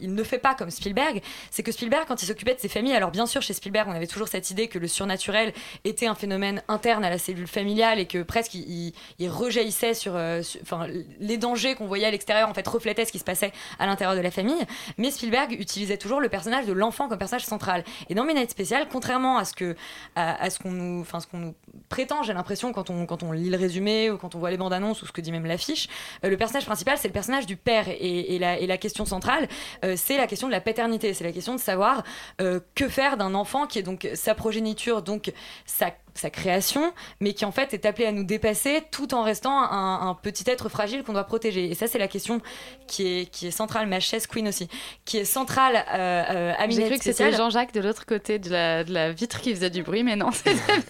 [0.00, 3.10] ne fait pas comme Spielberg, c'est que Spielberg, quand il s'occupait de ses familles, alors
[3.10, 5.52] bien sûr chez Spielberg, on avait toujours cette idée que le surnaturel
[5.84, 9.94] était un phénomène interne à la cellule familiale et que presque il, il- il rejaillissait
[9.94, 10.86] sur, sur-
[11.20, 14.16] les dangers qu'on voyait à l'extérieur en fait reflétaient ce qui se passait à l'intérieur
[14.16, 14.56] de la famille.
[14.98, 17.84] Mais Spielberg utilisait toujours le personnage de l'enfant comme personnage central.
[18.08, 19.76] Et dans Midnight Special, contrairement à ce que,
[20.16, 21.54] à, ce qu'on nous, enfin ce qu'on nous
[21.88, 24.56] prétend, j'ai l'impression quand on quand on lit le résumé ou quand on voit les
[24.56, 25.88] bandes annonces ou ce que dit même l'affiche,
[26.24, 29.04] euh, le personnage principal c'est le personnage du père et, et la, et la question
[29.04, 29.48] centrale
[29.84, 32.02] euh, c'est la question de la paternité, c'est la question de savoir
[32.40, 35.32] euh, que faire d'un enfant qui est donc sa progéniture, donc
[35.66, 39.50] sa sa création, mais qui en fait est appelé à nous dépasser tout en restant
[39.60, 41.70] un, un petit être fragile qu'on doit protéger.
[41.70, 42.40] Et ça, c'est la question
[42.86, 44.68] qui est, qui est centrale, ma chaise queen aussi,
[45.04, 47.32] qui est centrale euh, euh, à J'ai cru que c'était.
[47.32, 50.30] Jean-Jacques de l'autre côté de la, de la vitre qui faisait du bruit, mais non,
[50.32, 50.82] c'était bien.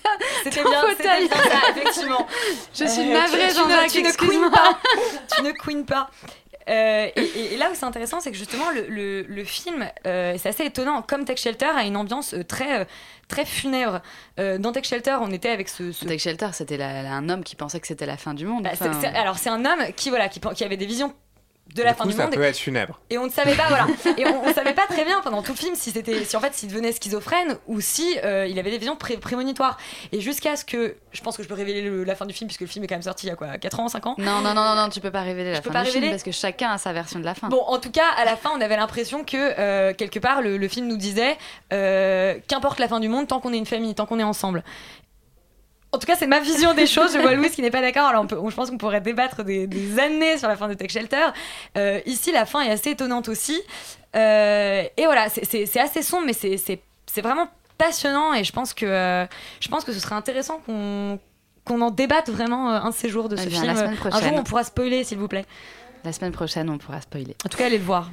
[0.45, 1.29] C'était bien, fauteuil.
[1.29, 2.27] bien ça, effectivement.
[2.75, 4.79] Je suis Euh, navrée, tu- tu ne- Jean-Jacques, Tu ne queen pas.
[5.37, 6.11] tu ne queen pas.
[6.69, 10.49] Euh, et, là où c'est intéressant, c'est que justement le, le- le film, euh, c'est
[10.51, 12.87] assez étonnant, comme Tech Shelter a une ambiance euh, très,
[13.29, 14.01] très funèbre.
[14.39, 17.57] Euh, dans Tech Shelter, on était avec ce, ce- Tech Shelter, c'était un homme qui
[17.57, 18.65] pensait que c'était la fin du monde.
[18.65, 18.71] Bah,
[19.15, 21.15] alors c'est un homme qui voilà qui avait des visions
[21.75, 23.01] de la du fin coup, du ça monde peut être funèbre.
[23.11, 25.53] et on ne savait pas voilà et on, on savait pas très bien pendant tout
[25.53, 28.71] le film si c'était si en fait s'il devenait schizophrène ou si euh, il avait
[28.71, 29.79] des visions pré- prémonitoires
[30.13, 32.49] et jusqu'à ce que je pense que je peux révéler le- la fin du film
[32.49, 34.15] puisque le film est quand même sorti il y a quoi 4 ans 5 ans?
[34.19, 35.91] Non, non, non, non, non, tu peux pas révéler la Je peux fin pas du
[35.91, 36.13] film révéler?
[36.13, 37.49] parce que chacun a sa version de la fin.
[37.49, 40.57] Bon, en tout cas, à la fin, on avait l'impression que euh, quelque part, le,
[40.57, 41.37] le film nous disait
[41.73, 44.63] euh, qu'importe la fin du monde, tant qu'on est une famille, tant qu'on est ensemble.
[45.93, 47.13] En tout cas, c'est ma vision des choses.
[47.15, 48.07] Je vois Louise qui n'est pas d'accord.
[48.07, 50.75] Alors, on peut- je pense qu'on pourrait débattre des, des années sur la fin de
[50.75, 51.27] Tech Shelter.
[51.77, 53.61] Euh, ici, la fin est assez étonnante aussi.
[54.17, 56.81] Euh, et voilà, c'est- assez sombre, mais c'est-
[57.21, 58.35] vraiment passionnant.
[58.35, 59.27] Et je pense que, euh,
[59.61, 61.19] je pense que ce serait intéressant qu'on
[61.67, 63.73] qu'on en débatte vraiment un de ces jours de Eh ce bien, film.
[63.75, 64.39] la semaine Un jour, prochaine.
[64.39, 65.45] on pourra spoiler, s'il vous plaît.
[66.05, 67.37] La semaine prochaine, on pourra spoiler.
[67.45, 68.11] En tout cas, allez le voir.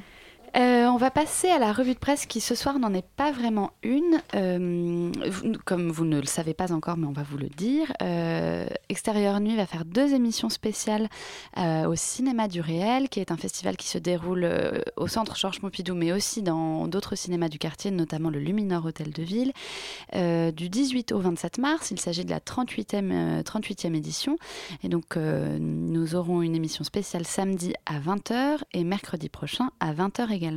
[0.58, 3.30] Euh, on va passer à la revue de presse qui ce soir n'en est pas
[3.30, 4.20] vraiment une.
[4.34, 5.12] Euh,
[5.64, 7.92] comme vous ne le savez pas encore, mais on va vous le dire.
[8.02, 8.66] euh,
[9.40, 11.08] Nuit va faire deux émissions spéciales
[11.58, 14.50] euh, au Cinéma du Réel, qui est un festival qui se déroule
[14.96, 19.12] au centre Georges Pompidou, mais aussi dans d'autres cinémas du quartier, notamment le Luminor Hôtel
[19.12, 19.52] de Ville.
[20.12, 24.36] Du 18 au 27 mars, il s'agit de la 38e, euh, 38e édition.
[24.82, 30.32] Et donc, nous aurons une émission spéciale samedi à 20h et mercredi prochain à 20h
[30.32, 30.47] également.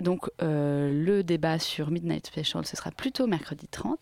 [0.00, 3.98] Donc, euh, le débat sur Midnight Special, ce sera plutôt mercredi 30.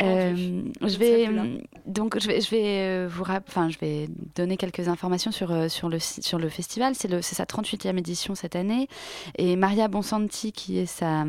[0.00, 1.42] Euh, je vais là.
[1.86, 5.68] donc je vais je vais euh, vous enfin je vais donner quelques informations sur euh,
[5.68, 6.94] sur le sur le festival.
[6.94, 8.88] C'est le c'est sa 38e édition cette année
[9.36, 11.24] et Maria Bonsanti qui est sa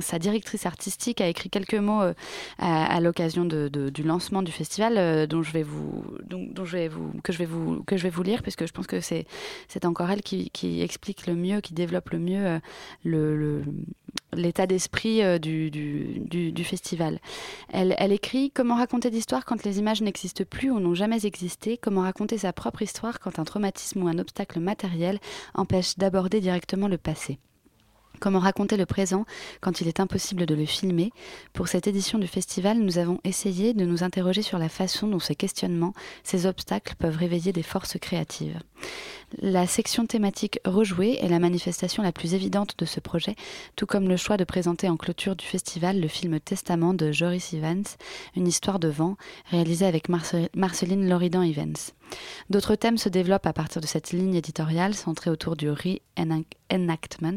[0.00, 2.14] sa directrice artistique a écrit quelques mots euh,
[2.58, 6.64] à, à l'occasion de, de- du lancement du festival euh, dont je vais vous dont
[6.64, 8.88] je vais vous que je vais vous que je vais vous lire puisque je pense
[8.88, 9.24] que c'est
[9.68, 12.58] c'est encore elle qui, qui explique le mieux qui développe le mieux euh,
[13.04, 13.62] le-
[14.34, 17.20] l'état d'esprit euh, du, festival.
[17.72, 21.76] Elle, elle écrit Comment raconter d'histoire quand les images n'existent plus ou n'ont jamais existé?
[21.76, 25.18] Comment raconter sa propre histoire quand un traumatisme ou un obstacle matériel
[25.54, 27.38] empêche d'aborder directement le passé?
[28.18, 29.26] Comment raconter le présent
[29.60, 31.12] quand il est impossible de le filmer?
[31.52, 35.18] Pour cette édition du festival, nous avons essayé de nous interroger sur la façon dont
[35.18, 35.92] ces questionnements,
[36.24, 38.58] ces obstacles peuvent réveiller des forces créatives.
[39.42, 43.34] La section thématique Rejouer est la manifestation la plus évidente de ce projet,
[43.74, 47.52] tout comme le choix de présenter en clôture du festival le film Testament de Joris
[47.52, 47.84] Evans,
[48.36, 49.16] une histoire de vent,
[49.50, 51.74] réalisé avec Marce- Marceline Loridan-Evans.
[52.50, 57.36] D'autres thèmes se développent à partir de cette ligne éditoriale centrée autour du re-enactment.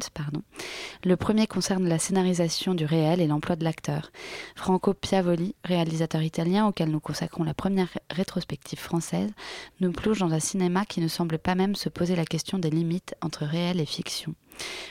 [1.03, 4.11] Le premier concerne la scénarisation du réel et l'emploi de l'acteur.
[4.55, 9.31] Franco Piavoli, réalisateur italien auquel nous consacrons la première ré- rétrospective française,
[9.79, 12.69] nous plonge dans un cinéma qui ne semble pas même se poser la question des
[12.69, 14.35] limites entre réel et fiction,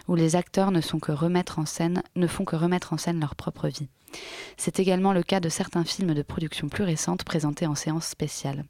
[0.09, 2.03] où les acteurs ne, font que remettre en scène
[3.21, 3.89] leur propre vie.
[4.57, 8.65] C'est également le cas de certains films de production plus récente présentés en séance spéciale.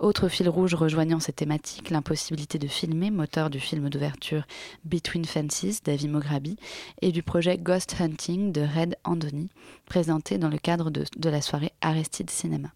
[0.00, 4.46] Autre fil rouge rejoignant ces thématiques, l'impossibilité de filmer, moteur du film d'ouverture
[4.84, 6.56] Between Fences d'Avi Mograbi
[7.02, 9.48] et du projet Ghost Hunting de Red Andoni,
[9.86, 12.68] présenté dans le cadre de, de la soirée Aristide Cinéma.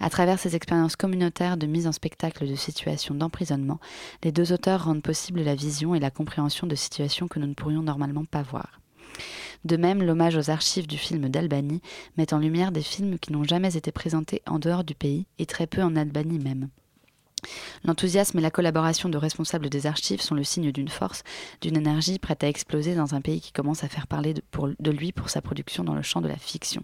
[0.00, 3.80] À travers ces expériences communautaires de mise en spectacle de situations d'emprisonnement,
[4.22, 7.54] les deux auteurs rendent possible la vision et la compréhension de situations que nous ne
[7.54, 8.80] pourrions normalement pas voir.
[9.64, 11.80] De même, l'hommage aux archives du film d'Albanie
[12.18, 15.46] met en lumière des films qui n'ont jamais été présentés en dehors du pays et
[15.46, 16.68] très peu en Albanie même.
[17.84, 21.22] L'enthousiasme et la collaboration de responsables des archives sont le signe d'une force,
[21.60, 25.12] d'une énergie prête à exploser dans un pays qui commence à faire parler de, lui
[25.12, 26.82] pour sa production dans le champ de la fiction.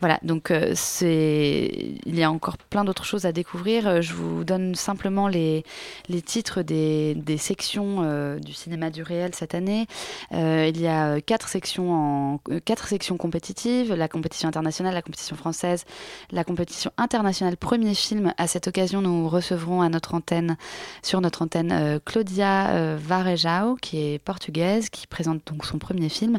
[0.00, 1.70] Voilà, donc euh, c'est
[2.04, 3.88] il y a encore plein d'autres choses à découvrir.
[3.88, 5.64] Euh, Je vous donne simplement les,
[6.10, 9.86] les titres des, des sections euh, du cinéma du réel cette année.
[10.32, 15.84] Il y a quatre sections en quatre sections compétitives la compétition internationale, la compétition française,
[16.30, 18.34] la compétition internationale premier film.
[18.36, 20.56] À cette occasion, nous recevrons à notre antenne,
[21.02, 26.38] sur notre antenne, Claudia Varejao, qui est portugaise, qui présente donc son premier film,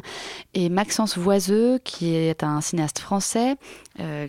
[0.54, 3.56] et Maxence Voiseux, qui est un cinéaste français.
[4.00, 4.28] euh,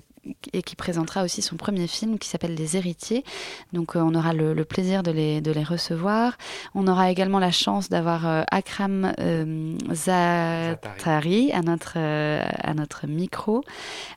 [0.52, 3.24] et qui présentera aussi son premier film qui s'appelle Les Héritiers.
[3.72, 6.38] Donc euh, on aura le, le plaisir de les, de les recevoir.
[6.76, 13.64] On aura également la chance d'avoir euh, Akram euh, Zatari à notre, à notre micro.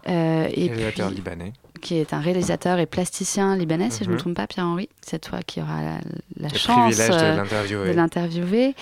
[0.06, 1.52] Et Réalisateur puis- libanais.
[1.80, 4.20] qui est un réalisateur et plasticien libanais, si je ne me Mhm.
[4.20, 4.88] trompe pas, Pierre-Henri.
[5.00, 5.98] C'est toi qui auras la,
[6.36, 8.74] la chance de l'interviewer.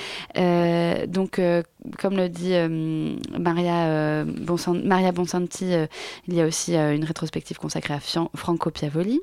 [1.07, 1.41] donc,
[1.99, 5.87] comme le dit euh, Maria, euh, Bonsanti, euh,
[6.29, 9.21] il y a aussi euh, une rétrospective consacrée à Franco Piavoli.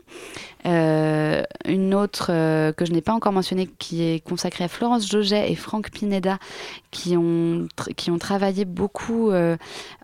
[0.65, 2.27] Une autre
[2.73, 6.39] que je n'ai pas encore mentionnée qui est consacrée à Florence Joget et Franck Pineda
[6.91, 9.31] qui ont, qui ont travaillé beaucoup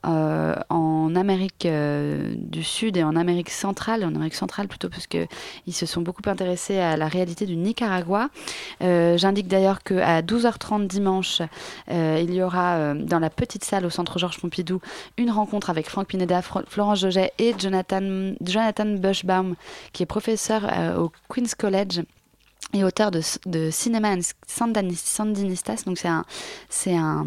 [0.03, 5.27] en Amérique du Sud et en Amérique centrale, en Amérique centrale plutôt parce que
[5.67, 8.29] ils se sont beaucoup intéressés à la réalité du Nicaragua.
[8.79, 11.41] J'indique d'ailleurs qu'à 12h30 dimanche,
[11.89, 14.81] il y aura euh, dans la petite salle au centre Georges Pompidou
[15.17, 19.55] une rencontre avec Franck Pineda, Florence Joget et Jonathan, Jonathan Bushbaum,
[19.91, 22.03] qui est professeur euh, au Queen's College
[22.73, 24.15] et auteur de, de Cinéma
[24.57, 25.83] Sandinistas.
[25.85, 26.25] Donc c'est un,
[26.69, 27.25] c'est un,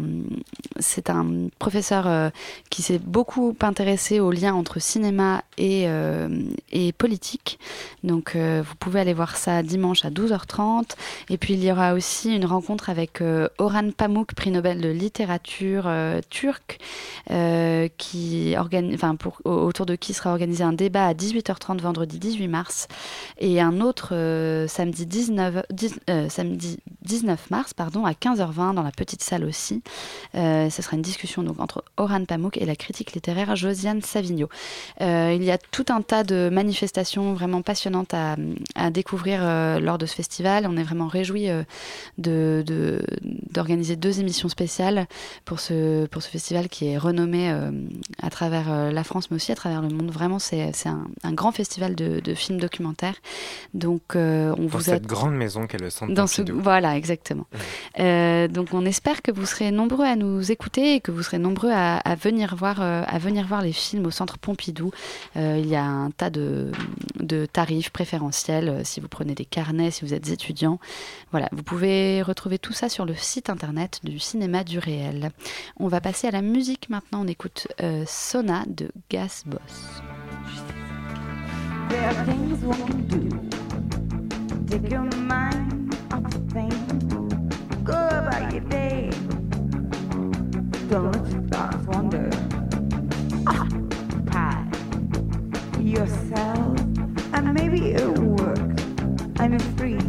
[0.79, 2.29] c'est un professeur euh,
[2.69, 6.27] qui s'est beaucoup intéressé aux liens entre cinéma et, euh,
[6.71, 7.59] et politique.
[8.03, 10.91] Donc euh, vous pouvez aller voir ça dimanche à 12h30.
[11.29, 13.21] Et puis il y aura aussi une rencontre avec
[13.57, 16.19] Orhan Pamuk, prix Nobel de littérature euh,
[17.97, 22.47] qui enfin pour, au- autour de qui sera organisé un débat à 18h30 vendredi 18
[22.47, 22.87] mars
[23.39, 24.09] et un autre
[24.67, 29.81] samedi 19 euh, samedi 19 mars pardon à 15h20 dans la petite salle aussi.
[30.35, 34.49] Euh, ce sera une discussion donc entre Orhan Pamuk et la critique littéraire Josiane Savigno.
[35.01, 38.35] Euh, il y a tout un tas de manifestations vraiment passionnantes à,
[38.75, 39.41] à découvrir
[39.79, 40.67] lors de ce festival.
[40.69, 41.63] On est vraiment réjouis euh,
[42.17, 43.03] de- de-
[43.51, 45.07] d'organiser deux émissions spéciales
[45.45, 47.49] pour ce, pour ce festival qui est renommé
[48.21, 50.11] à travers la France mais aussi à travers le monde.
[50.11, 53.15] Vraiment, c'est un, un grand festival de, de films documentaires.
[53.73, 56.61] Donc, euh, on Dans vous cette grande maison qu'est le Centre dans ce Pompidou.
[56.61, 57.45] voilà exactement.
[57.99, 61.39] Euh, donc on espère que vous serez nombreux à nous écouter et que vous serez
[61.39, 64.91] nombreux à, à venir voir euh, à venir voir les films au Centre Pompidou.
[65.35, 66.71] Euh, il y a un tas de,
[67.19, 70.79] de tarifs préférentiels si vous prenez des carnets, si vous êtes étudiant.
[71.31, 75.31] Voilà, vous pouvez retrouver tout ça sur le site internet du cinéma du réel.
[75.77, 77.23] On va passer à la musique maintenant.
[77.23, 79.59] On écoute euh, Sona de Gas Boss.
[81.89, 83.66] There are things one can do.
[84.67, 87.13] Take your mind off the things.
[87.85, 89.09] Go about your day.
[90.89, 92.29] Don't let your thoughts wander.
[93.47, 94.65] Occupy
[95.79, 96.79] yourself,
[97.33, 98.59] and maybe it'll work.
[99.39, 99.99] I'm free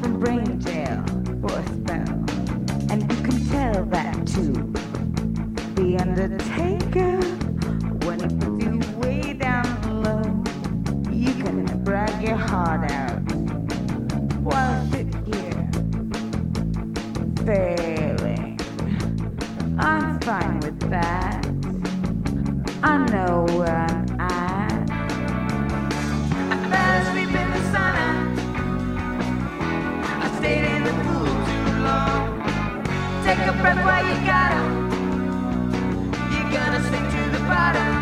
[0.00, 1.04] from brain jail
[1.40, 2.10] for a spell,
[2.90, 4.52] and you can tell that too.
[5.76, 7.20] The Undertaker,
[8.04, 10.24] when he puts you way down low,
[11.12, 13.19] you can brag your heart out
[15.26, 15.70] here
[17.44, 18.58] failing.
[19.78, 21.46] I'm fine with that.
[22.82, 24.90] I know where I'm at.
[26.50, 28.08] I fell asleep in the sauna.
[30.24, 32.22] I stayed in the pool too long.
[33.24, 34.68] Take a breath while you got 'em.
[36.32, 37.92] You're gonna sink to the bottom.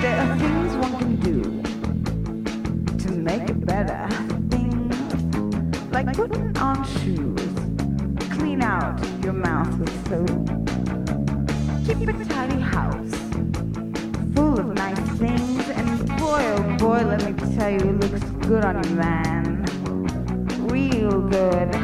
[0.00, 1.38] There are things one can do
[2.98, 4.35] to make it better.
[5.96, 7.40] Like putting on shoes,
[8.36, 10.28] clean out your mouth with soap,
[11.86, 13.14] keep a tidy house
[14.34, 18.62] full of nice things, and boy oh boy, let me tell you, it looks good
[18.62, 19.64] on you, man.
[20.68, 21.75] Real good.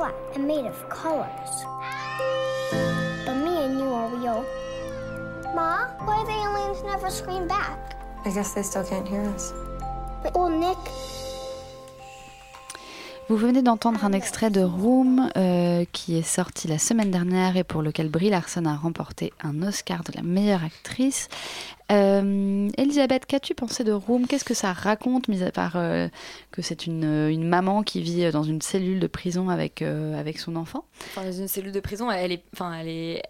[0.00, 1.52] Flat and made of colors.
[3.26, 4.46] But me and you are real.
[5.54, 7.78] Ma, why do the aliens never scream back?
[8.24, 9.52] I guess they still can't hear us.
[10.34, 10.78] Oh, Nick,
[13.30, 17.62] Vous venez d'entendre un extrait de Room euh, qui est sorti la semaine dernière et
[17.62, 21.28] pour lequel Brie Larson a remporté un Oscar de la meilleure actrice.
[21.92, 24.26] Euh, Elisabeth, qu'as-tu pensé de Room?
[24.26, 26.08] Qu'est-ce que ça raconte, mis à part euh,
[26.50, 30.56] que c'est une, une maman qui vit dans une cellule de prison avec, avec son
[30.56, 30.84] enfant?
[31.10, 33.22] Enfin, dans une cellule de prison, elle est, enfin, elle est,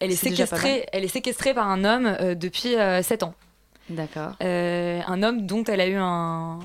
[0.00, 3.34] elle est séquestrée, elle est séquestrée par un homme depuis 7 ans.
[3.88, 4.32] D'accord.
[4.40, 6.58] Un homme dont elle a eu un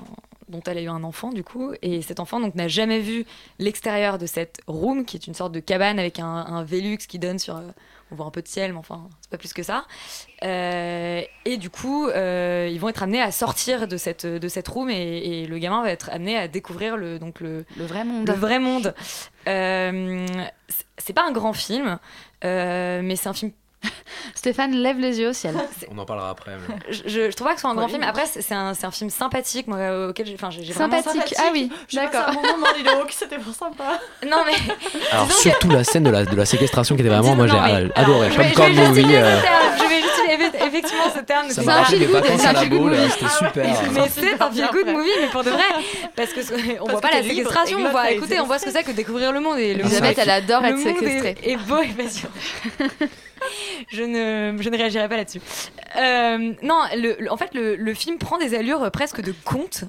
[0.49, 1.73] dont elle a eu un enfant du coup.
[1.81, 3.25] Et cet enfant donc n'a jamais vu
[3.59, 7.19] l'extérieur de cette room qui est une sorte de cabane avec un, un Velux qui
[7.19, 7.61] donne sur euh,
[8.11, 9.85] on voit un peu de ciel mais enfin c'est pas plus que ça.
[10.43, 14.67] Euh, et du coup euh, ils vont être amenés à sortir de cette de cette
[14.67, 14.95] room et,
[15.43, 18.27] et le gamin va être amené à découvrir le donc le, le vrai monde.
[18.27, 18.95] le vrai monde.
[19.45, 21.99] C'est- pas un grand film
[22.43, 23.51] mais c'est un film
[24.35, 25.55] Stéphane lève les yeux au ciel.
[25.91, 26.51] On en parlera après.
[26.67, 27.91] mais- je, je, je trouve pas que ce soit un grand Oui.
[27.91, 28.03] film.
[28.03, 31.35] Après, c'est c'est un, c'est un film sympathique, moi, euh, auquel j'ai, vraiment Sympathique.
[31.37, 32.27] Ah oui, d'accord.
[32.29, 33.99] un moment dans l'île que c'était pour sympa.
[34.27, 34.53] Non mais.
[35.11, 37.47] Alors disons que- surtout la scène de la, de la séquestration qui était vraiment, moi
[37.47, 38.29] j'ai mais- euh, adoré.
[38.31, 39.15] Je vais, Comme je vais comme juste movie.
[39.15, 39.39] euh.
[39.77, 41.47] Je vais juste utiliser effectivement ce terme.
[41.49, 43.09] Ça C'est m'a un feel-good, vacances c'est un boule, movie.
[43.11, 43.65] c'était Ah super.
[43.93, 45.63] Mais c'est un feel good movie, mais pour de vrai.
[46.15, 46.39] Parce que
[46.81, 48.71] on voit pas que la séquestration, et on que voit, écoutez, on voit ce que
[48.71, 49.57] c'est que découvrir le monde.
[49.57, 51.35] Et le Elisabeth, elle adore être séquestrée.
[51.43, 52.33] Est, est beau et passionnant.
[53.89, 55.41] Je, ne, je ne réagirai pas là-dessus.
[55.95, 56.81] Euh, non,
[57.29, 59.85] en fait, le, film prend des allures presque de conte.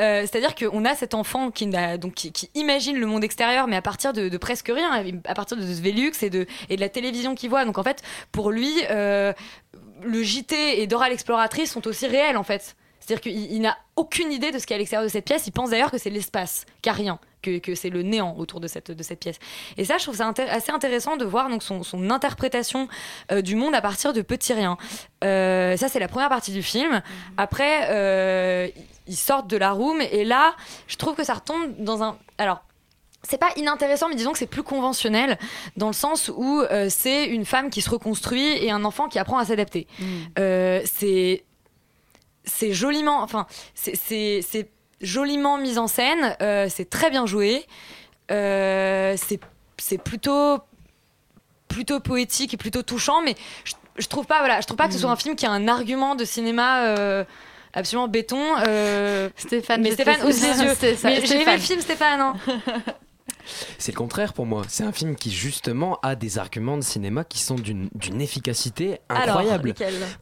[0.00, 1.66] Euh, C'est-à-dire qu'on a cet enfant qui,
[1.98, 5.62] donc, qui, imagine le monde extérieur, mais à partir de, presque rien, à partir de
[5.62, 7.64] ce Velux et de, la télévision qu'il voit.
[7.64, 9.32] Donc en fait, pour lui, euh,
[10.02, 12.76] le JT et Dora l'exploratrice sont aussi réels en fait.
[13.00, 15.26] C'est-à-dire qu'il il n'a aucune idée de ce qu'il y a à l'extérieur de cette
[15.26, 15.46] pièce.
[15.46, 18.34] Il pense d'ailleurs que c'est l'espace, qu'il n'y a rien, que, que c'est le néant
[18.38, 19.38] autour de cette, de cette pièce.
[19.76, 22.88] Et ça, je trouve ça inté- assez intéressant de voir donc, son, son interprétation
[23.30, 24.76] euh, du monde à partir de petits riens.
[25.22, 27.02] Euh, ça, c'est la première partie du film.
[27.36, 28.68] Après, euh,
[29.06, 32.16] ils sortent de la room et là, je trouve que ça retombe dans un...
[32.38, 32.64] Alors,
[33.26, 35.38] c'est pas inintéressant, mais disons que c'est plus conventionnel
[35.76, 39.18] dans le sens où euh, c'est une femme qui se reconstruit et un enfant qui
[39.18, 39.86] apprend à s'adapter.
[40.38, 41.44] Euh, c'est
[42.46, 44.68] c'est joliment, enfin, c'est
[45.04, 47.66] joliment mis en scène, euh, c'est très bien joué,
[48.30, 49.38] euh, c'est
[49.78, 50.58] c'est plutôt
[51.68, 54.94] plutôt poétique et plutôt touchant, mais je, je trouve pas, voilà, je trouve pas que
[54.94, 56.86] ce soit un film qui a un argument de cinéma.
[56.98, 57.24] euh,
[57.76, 58.40] Absolument béton.
[58.68, 60.74] euh, Stéphane, mais Stéphane ose les yeux.
[61.26, 62.20] j'ai aimé le film, Stéphane.
[62.20, 62.36] hein.
[63.78, 64.62] C'est le contraire pour moi.
[64.68, 69.74] C'est un film qui justement a des arguments de cinéma qui sont d'une efficacité incroyable.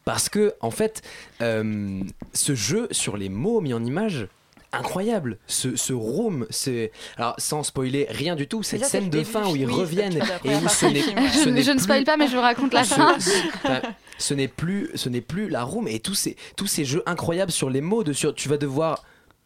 [0.03, 1.03] Parce que en fait,
[1.41, 2.01] euh,
[2.33, 4.27] ce jeu sur les mots mis en image
[4.73, 5.37] incroyable.
[5.47, 9.55] Ce, ce room, c'est alors sans spoiler rien du tout, cette scène de fin où
[9.55, 12.73] ils reviennent et où ce n'est Je ne plus- spoil pas, mais je vous raconte
[12.73, 13.15] la ce- fin.
[13.15, 13.81] enfin,
[14.17, 17.51] ce n'est plus ce n'est plus la room et tous ces tous ces jeux incroyables
[17.51, 19.03] sur les mots de sur tu vas devoir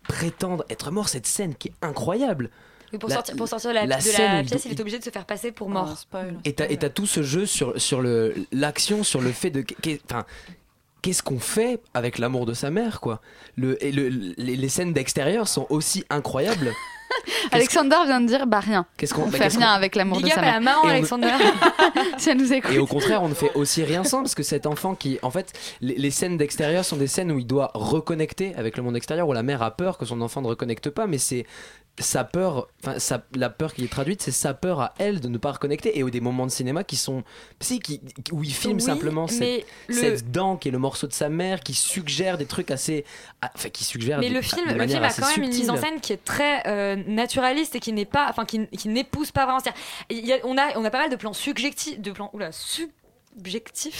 [0.07, 2.49] prétendre être mort cette scène qui est incroyable.
[2.93, 4.97] Et pour, La- sortir, pour sortir de la, de la il pièce, il est obligé
[4.97, 5.93] de se faire passer pour mort.
[6.45, 9.65] et t'as et t'as tout ce jeu sur, sur le, l'action, sur le fait de.
[10.09, 10.25] Enfin,
[11.01, 13.21] qu'est-ce qu'on fait avec l'amour de sa mère, quoi?
[13.55, 16.71] Le, et le, les, les scènes d'extérieur sont aussi incroyables.
[17.51, 18.85] Alexander vient de dire bah rien.
[18.97, 20.59] Qu'est-ce qu'on- on bah, fait rien qu'on- avec l'amour de sa mère.
[20.59, 21.31] la on- Alexander.
[22.27, 22.71] elle nous écoute.
[22.73, 25.17] Et au contraire, on ne fait aussi rien sans, parce que cet enfant qui.
[25.21, 28.83] En fait, les, les scènes d'extérieur sont des scènes où il doit reconnecter avec le
[28.83, 31.45] monde extérieur, où la mère a peur que son enfant ne reconnecte pas, mais c'est.
[31.99, 35.27] Sa peur, enfin sa- la peur qui est traduite, c'est sa peur à elle de
[35.27, 35.97] ne pas reconnecter.
[35.97, 37.23] Et au des moments de cinéma qui sont,
[37.59, 41.07] si, qui, où il filme Oui, simplement cette, le- cette dent qui est le morceau
[41.07, 43.03] de sa mère, qui suggère des trucs assez,
[43.41, 44.19] ah, enfin qui suggère.
[44.19, 46.67] Mais le film, le film a quand même une mise en scène qui est très
[46.67, 49.59] euh, naturaliste et qui n'est pas, enfin qui, qui n'épouse pas vraiment.
[49.59, 49.81] C'est-à-dire,
[50.11, 52.51] il y a- on a, on a pas mal de plans subjectifs, de plans, oula,
[52.51, 52.93] subjectifs,
[53.37, 53.97] subjectifs,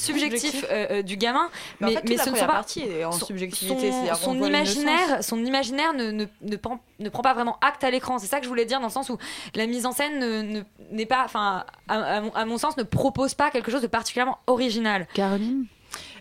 [0.00, 1.48] subjectifs euh, euh, du gamin.
[1.80, 4.32] Mais en fait, toute la ce ne sont pas partie est en son- subjectivité, son-
[4.48, 8.18] imaginaire, son imaginaire ne, ne, ne, prend, ne prend pas vraiment acte à l'écran.
[8.18, 9.18] C'est ça que je voulais dire dans le sens où
[9.54, 12.76] la mise en scène ne- ne- n'est pas, enfin, à, à mon- à mon sens,
[12.76, 15.06] ne propose pas quelque chose de particulièrement original.
[15.14, 15.66] Caroline?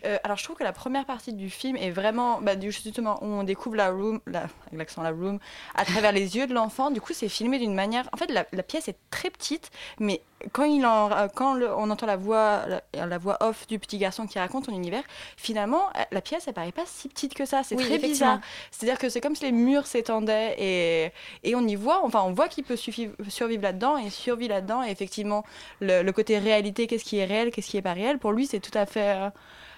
[0.06, 3.26] Euh, alors je trouve que la première partie du film est vraiment bah, justement où
[3.26, 5.40] on découvre la room, la, avec l'accent la room,
[5.76, 6.92] à travers les yeux de l'enfant.
[6.92, 8.10] Du coup, c'est filmé d'une manière.
[8.14, 10.22] En fait, la, la pièce est très petite, mais
[10.52, 13.80] quand, il en, euh, quand le- on entend la voix, la, la voix off du
[13.80, 15.04] petit garçon qui raconte son univers,
[15.36, 17.64] finalement, euh, la pièce, elle paraît pas si petite que ça.
[17.64, 18.40] C'est Oui, très bizarre.
[18.72, 21.12] C'est-à-dire que c'est comme si les murs s'étendaient et,
[21.44, 24.84] et on y voit, enfin, on voit qu'il peut survivre là-dedans et il survit là-dedans.
[24.84, 25.44] Et effectivement,
[25.82, 28.46] le, le côté réalité, qu'est-ce qui est réel, qu'est-ce qui est pas réel, pour lui,
[28.46, 29.16] c'est tout à fait.
[29.18, 29.30] euh,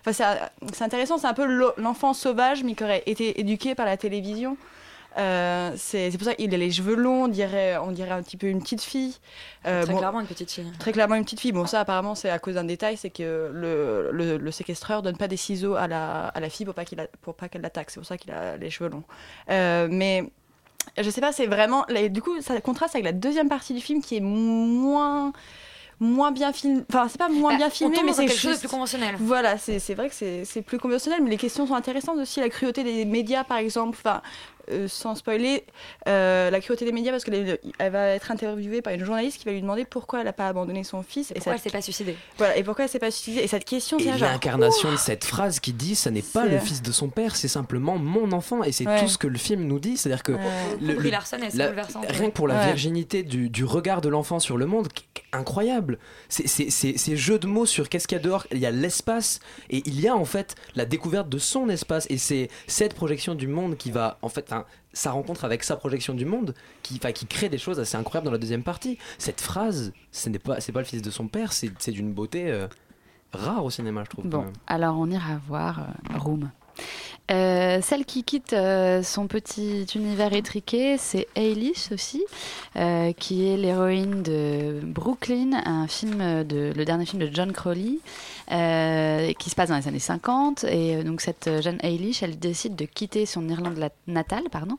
[0.05, 1.45] Enfin, c'est- c'est intéressant, c'est un peu
[1.77, 4.57] l'enfant sauvage, mais qui aurait été éduqué par la télévision.
[5.17, 8.37] Euh, c'est pour ça qu'il a les cheveux longs, on dirait, on dirait un petit
[8.37, 9.17] peu une petite fille.
[9.65, 10.71] Euh, Très bon, clairement une petite fille.
[10.77, 11.51] Très clairement une petite fille.
[11.51, 15.17] Bon, ça, apparemment, c'est à cause d'un détail, c'est que le, le, le séquestreur donne
[15.17, 17.89] pas des ciseaux à la, à la fille pour pas qu'il pour pas qu'elle l'attaque.
[17.89, 19.03] C'est pour ça qu'il a les cheveux longs.
[19.49, 20.25] Euh, mais
[20.97, 21.85] je sais pas, c'est vraiment.
[22.11, 25.33] Du coup, ça contraste avec la deuxième partie du film qui est moins
[25.99, 26.81] moins bien filmé.
[26.89, 28.67] Enfin, c'est pas moins Bah, bien on filmé, tombe mais c'est quelque chose de plus
[28.69, 29.15] conventionnel.
[29.19, 32.39] Voilà, c'est c'est vrai que c'est c'est plus conventionnel, mais les questions sont intéressantes aussi.
[32.39, 33.97] La cruauté des médias, par exemple.
[33.99, 34.21] Enfin,
[34.71, 35.65] euh, sans spoiler,
[36.07, 39.45] euh, la cruauté des médias, parce qu'elle elle va être interviewée par une journaliste qui
[39.45, 41.33] va lui demander pourquoi elle n'a pas abandonné son fils.
[41.33, 43.41] Pourquoi elle cette- s'est pas suicidée Voilà, et pourquoi elle s'est pas suicidée.
[43.41, 46.59] Et cette question, Et c'est l'incarnation de cette phrase qui dit ça n'est pas le
[46.59, 48.61] fils de son père, c'est simplement mon enfant.
[48.63, 48.99] Et c'est Ouais.
[48.99, 49.97] tout ce que le film nous dit.
[49.97, 50.33] C'est-à-dire que.
[50.33, 50.39] Ouais.
[50.81, 51.71] le- le- elle, la-
[52.07, 52.65] rien que pour la Ouais.
[52.67, 54.87] virginité du, du regard de l'enfant sur le monde,
[55.31, 55.99] incroyable.
[56.29, 59.81] Ces jeux de mots sur qu'est-ce qu'il y a dehors, il y a l'espace et
[59.85, 62.07] il y a en fait la découverte de son espace.
[62.09, 64.53] Et c'est cette projection du monde qui va en fait.
[64.93, 68.31] sa rencontre avec sa projection du monde qui, qui crée des choses assez incroyables dans
[68.31, 68.97] la deuxième partie.
[69.17, 72.51] Cette phrase, ce n'est pas, c'est pas le fils de son père, c'est d'une beauté
[72.51, 72.67] euh,
[73.33, 74.27] rare au cinéma, je trouve.
[74.27, 76.49] Bon, alors on ira voir euh, Room.
[77.31, 82.23] Euh, celle qui quitte euh, son petit univers étriqué, c'est Eilish aussi,
[82.75, 87.99] euh, qui est l'héroïne de Brooklyn, un le dernier film de John Crowley,
[88.47, 90.63] qui se passe dans les années 50.
[90.63, 94.77] Et donc cette jeune Eilish, elle décide de quitter son Irlande la- natale, pardon,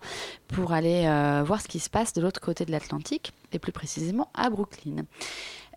[0.49, 1.03] pour aller
[1.47, 5.05] voir ce qui se passe de l'autre côté de l'Atlantique, et plus précisément à Brooklyn.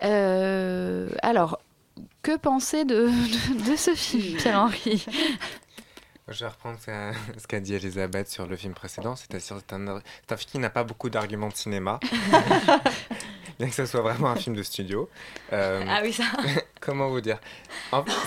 [0.01, 1.59] Alors,
[2.23, 3.09] que penser de
[3.77, 5.05] ce film, Pierre-Henri?
[6.29, 6.79] Je vais reprendre
[7.37, 10.83] ce qu'a dit Elisabeth sur le film précédent, c'est-à-dire c'est un, film qui n'a pas
[10.83, 11.99] beaucoup d'arguments de cinéma,
[13.59, 15.09] bien que ce soit vraiment un film de studio.
[15.51, 16.23] Euh, Ah oui, ça.
[16.79, 17.39] comment vous dire?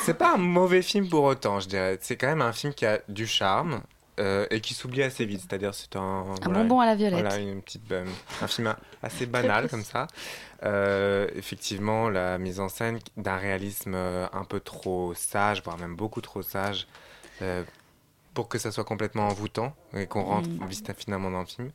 [0.04, 1.98] C'est pas un mauvais film pour autant, je dirais.
[2.02, 3.80] C'est quand même un film qui a du charme.
[4.18, 7.20] euh, et qui s'oublie assez vite, c'est-à-dire c'est un, Un bonbon à la violette.
[7.20, 8.06] Voilà, une petite, euh,
[8.40, 10.06] un film assez banal comme ça.
[10.64, 16.22] Euh, effectivement, la mise en scène d'un réalisme un peu trop sage, voire même beaucoup
[16.22, 16.86] trop sage,
[18.36, 20.66] pour que ça soit complètement envoûtant et qu'on rentre Mm.
[20.68, 21.72] vite finalement dans le film.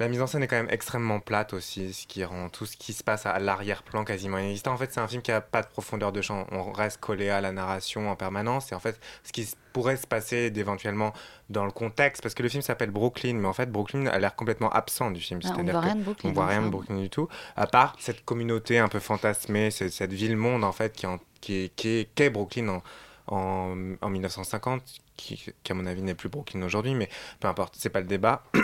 [0.00, 2.74] La mise en scène est quand même extrêmement plate aussi, ce qui rend tout ce
[2.78, 4.72] qui se passe à l'arrière-plan quasiment inexistant.
[4.72, 6.46] En fait, c'est un film qui n'a pas de profondeur de champ.
[6.52, 8.72] On reste collé à la narration en permanence.
[8.72, 11.12] Et en fait, ce qui pourrait se passer éventuellement
[11.50, 14.34] dans le contexte, parce que le film s'appelle Brooklyn, mais en fait, Brooklyn a l'air
[14.34, 15.38] complètement absent du film.
[15.44, 16.68] Ah, voit que rien de Brooklyn, On voit rien de.
[16.70, 21.04] Brooklyn du tout, à part cette communauté un peu fantasmée, cette ville-monde en fait qui,
[21.06, 22.82] en- qui est, qui est- qu'est Brooklyn en,
[23.30, 24.82] en, en 1950,
[25.16, 27.08] qui, à mon avis n'est plus Brooklyn aujourd'hui, mais
[27.40, 28.42] peu importe, c'est pas le débat.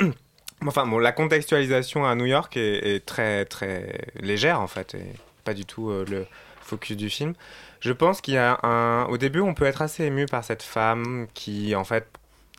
[0.67, 5.13] Enfin bon, la contextualisation à New York est, très très légère en fait, et
[5.45, 6.27] pas du tout euh, le
[6.63, 7.35] focus du film.
[7.81, 9.05] Je pense qu'il y a un.
[9.07, 12.09] Au début, on peut être assez ému par cette femme qui en fait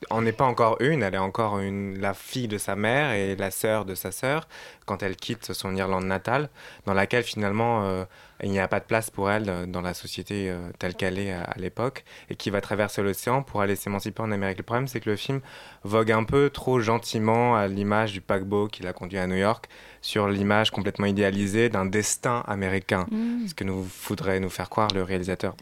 [0.09, 3.35] en n'est pas encore une, elle est encore une, la fille de sa mère et
[3.35, 4.47] la sœur de sa sœur
[4.85, 6.49] quand elle quitte son Irlande natale,
[6.85, 8.05] dans laquelle finalement euh,
[8.43, 11.17] il n'y a pas de place pour elle euh, dans la société euh, telle qu'elle
[11.19, 14.57] est à, à l'époque, et qui va traverser l'océan pour aller s'émanciper en Amérique.
[14.59, 15.41] Le problème, c'est que le film
[15.83, 19.67] vogue un peu trop gentiment à l'image du paquebot qui l'a conduit à New York,
[20.01, 23.47] sur l'image complètement idéalisée d'un destin américain, Mm.
[23.47, 25.55] ce que nous voudrait nous faire croire le réalisateur.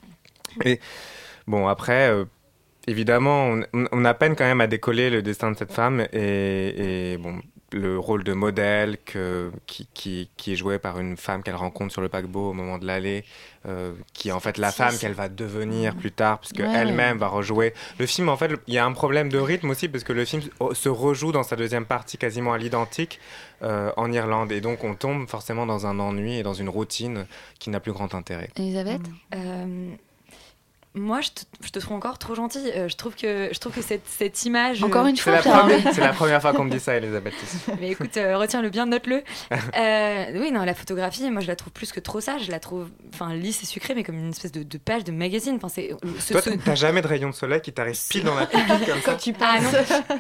[0.64, 0.80] Et
[1.48, 2.26] bon, après, euh,
[2.88, 6.06] évidemment, on, on- on a peine quand même à décoller le destin de cette femme
[6.14, 7.40] et, et, bon,
[7.76, 11.92] le rôle de modèle que, qui, qui, qui est joué par une femme qu'elle rencontre
[11.92, 13.26] sur le paquebot au moment de l'aller,
[13.66, 16.74] euh, qui est en fait la femme qu'elle va devenir plus tard, puisque Ouais.
[16.74, 17.74] elle-même va rejouer.
[18.00, 20.24] Le film, en fait, il y a un problème de rythme aussi, parce que le
[20.24, 23.20] film se rejoue dans sa deuxième partie quasiment à l'identique
[23.62, 27.26] euh, en Irlande, et donc on tombe forcément dans un ennui et dans une routine
[27.60, 28.50] qui n'a plus grand intérêt.
[28.58, 29.02] Elisabeth?
[29.36, 29.90] Euh,
[30.96, 32.72] moi, je te, je te trouve encore trop gentille.
[32.76, 34.84] Euh, je trouve que, je trouve que cette, cette image.
[34.84, 35.60] Encore une C'est fois, la, Pierre.
[35.60, 37.34] première- c'est la première fois qu'on me dit ça, Elisabeth.
[37.80, 39.24] Mais écoute, euh, retiens-le bien, note-le.
[39.78, 42.44] Euh, oui, non, la photographie, moi, je la trouve plus que trop sage.
[42.46, 45.12] Je la trouve, enfin, lisse et sucrée, mais comme une espèce de, de page de
[45.12, 45.56] magazine.
[45.56, 45.90] Enfin, c'est.
[46.20, 48.86] ce- Toi, ce- t'as jamais de rayon de soleil qui t'arrive pile dans la pupille
[48.88, 49.70] comme ça tu Ah non.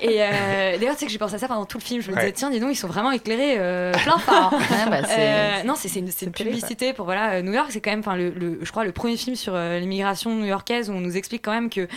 [0.01, 2.01] Et euh, d'ailleurs, tu sais que j'ai pensé à ça pendant tout le film.
[2.01, 2.33] Je me disais, Ouais.
[2.33, 4.53] tiens, dis donc, ils sont vraiment éclairés euh, plein phare.
[4.53, 4.57] hein.
[4.59, 7.53] Ouais, bah, c'est- Euh, non, c'est c'est une, c'est une publicité pour voilà euh, New
[7.53, 7.67] York.
[7.71, 10.35] C'est quand même, enfin, le, le- je crois, le premier film sur euh, l'immigration
[10.65, 11.87] new-yorkaise où on nous explique quand même que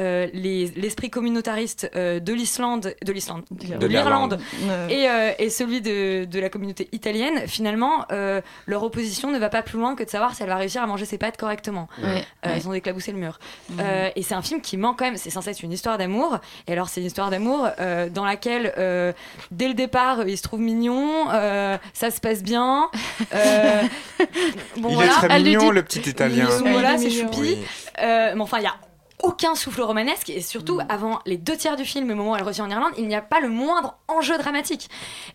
[0.00, 5.50] euh, les- l'esprit communautariste euh, de l'Islande, de l'Islande, de l'Irlande Euh, et, euh, et
[5.50, 9.94] celui de, de la communauté italienne, finalement, euh, leur opposition ne va pas plus loin
[9.94, 11.88] que de savoir si elle va réussir à manger ses pâtes correctement.
[12.02, 12.24] Ouais.
[12.44, 12.54] Euh, Ouais.
[12.58, 13.38] Ils ont éclaboussé le mur.
[13.78, 15.16] Euh, et c'est un film qui manque quand même.
[15.18, 16.38] C'est censé être une histoire d'amour.
[16.66, 19.12] Et alors, c'est une histoire d'amour euh, dans laquelle, euh,
[19.50, 22.88] dès le départ, il se trouve mignon, euh, ça se passe bien.
[23.34, 23.82] Euh,
[24.78, 25.12] bon, Il voilà.
[25.12, 26.48] est très mignon, dit- le petit italien.
[26.48, 27.32] Voilà, Il est c'est mignon.
[27.32, 27.40] choupi.
[27.40, 27.58] Oui.
[28.00, 28.74] Euh, mais enfin, il y a
[29.20, 30.42] aucun souffle romanesque et Mm.
[30.42, 33.08] surtout avant les deux tiers du film, au moment où elle revient en Irlande, il
[33.08, 34.88] n'y a pas le moindre enjeu dramatique.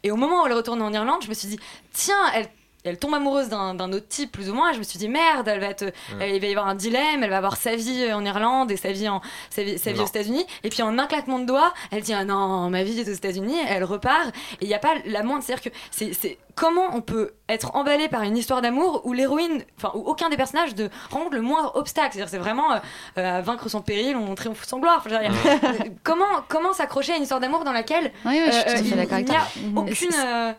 [0.04, 1.60] Et au moment où elle retourne en Irlande, je me suis dit,
[1.92, 2.48] tiens, elle.
[2.84, 4.72] Elle tombe amoureuse d'un d'un autre type, plus ou moins.
[4.72, 5.86] Et je me suis dit, merde, elle va être,
[6.20, 7.24] elle- il va y avoir un dilemme.
[7.24, 10.00] Elle va avoir sa vie en Irlande et sa vie, en, sa vie, sa vie
[10.00, 10.46] aux États-Unis.
[10.64, 13.14] Et puis en un claquement de doigts, elle dit, ah non, ma vie est aux
[13.14, 13.56] États-Unis.
[13.70, 14.28] Elle repart.
[14.60, 15.44] Et il n'y a pas la moindre.
[15.44, 19.64] C'est-à-dire que c'est c'est- comment on peut être emballé par une histoire d'amour où l'héroïne,
[19.78, 22.10] enfin, où aucun des personnages ne rencontre le moindre obstacle?
[22.14, 22.78] C'est-à-dire, c'est vraiment euh,
[23.18, 25.04] euh, à vaincre son péril, on triomphe sans gloire.
[25.08, 25.20] Dire,
[26.04, 28.96] comment, comment s'accrocher à une histoire d'amour dans laquelle Oui, oui, je suis euh, il-
[28.96, 30.52] d'accord avec il n'y a aucune, euh,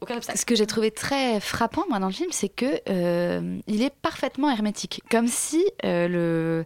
[0.00, 0.38] aucun obstacle.
[0.38, 3.94] Ce que j'ai trouvé très frappant moi dans le film, c'est que euh, il est
[3.94, 6.64] parfaitement hermétique, comme si euh, le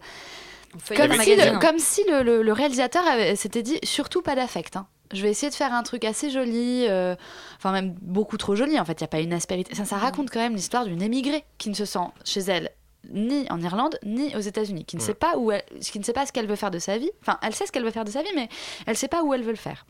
[0.96, 1.58] comme si, le, magazine.
[1.60, 4.76] comme si le, le- le réalisateur avait- s'était dit surtout pas d'affect.
[4.76, 4.86] hein.
[5.12, 7.14] Je vais essayer de faire un truc assez joli, euh,
[7.58, 8.80] enfin même beaucoup trop joli.
[8.80, 9.74] En fait, il n'y a pas une aspérité.
[9.74, 12.70] Ça, ça raconte quand même l'histoire d'une émigrée qui ne se sent chez elle
[13.12, 16.14] ni en Irlande ni aux États-Unis, qui ne sait pas où, elle- qui ne sait
[16.14, 17.10] pas ce qu'elle veut faire de sa vie.
[17.20, 18.48] Enfin, elle sait ce qu'elle veut faire de sa vie, mais
[18.86, 19.84] elle ne sait pas où elle veut le faire.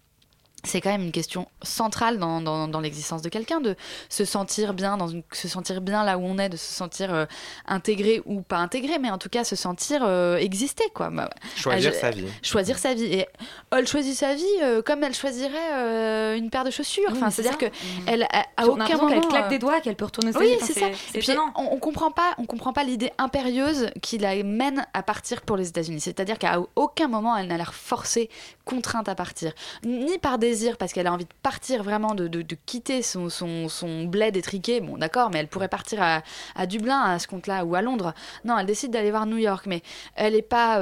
[0.64, 3.74] C'est quand même une question centrale dans, dans, dans l'existence de quelqu'un, de
[4.08, 7.12] se sentir bien, dans une, se sentir bien là où on est, de se sentir
[7.12, 7.26] euh,
[7.66, 11.10] intégré ou pas intégré, mais en tout cas se sentir euh, exister, quoi.
[11.10, 12.26] Bah, Choisir sa vie.
[12.42, 13.04] Choisir sa vie.
[13.04, 13.26] Et
[13.72, 17.02] elle choisit sa vie euh, comme elle choisirait euh, une paire de chaussures.
[17.08, 17.72] Oui, Enfin, c'est-à-dire que ça.
[18.06, 20.38] elle, à, à On a aucun moment qu'elle claque des doigts, qu'elle peut retourner sa
[20.38, 20.64] oui, vie.
[20.64, 20.86] C'est ça.
[21.14, 25.02] Et puis, on, on comprend pas, on comprend pas l'idée impérieuse qui la mène à
[25.02, 26.00] partir pour les États-Unis.
[26.00, 28.30] C'est-à-dire qu'à aucun moment elle n'a l'air forcée,
[28.64, 29.52] contrainte à partir,
[29.84, 33.28] ni par désir parce qu'elle a envie de partir vraiment, de, de- de quitter son,
[33.30, 34.80] son, son bled étriqué.
[34.80, 36.22] Bon, d'accord, mais elle pourrait partir à,
[36.54, 38.12] à Dublin à ce compte-là ou à Londres.
[38.44, 39.82] Non, elle décide d'aller voir New York, mais
[40.14, 40.78] elle est pas,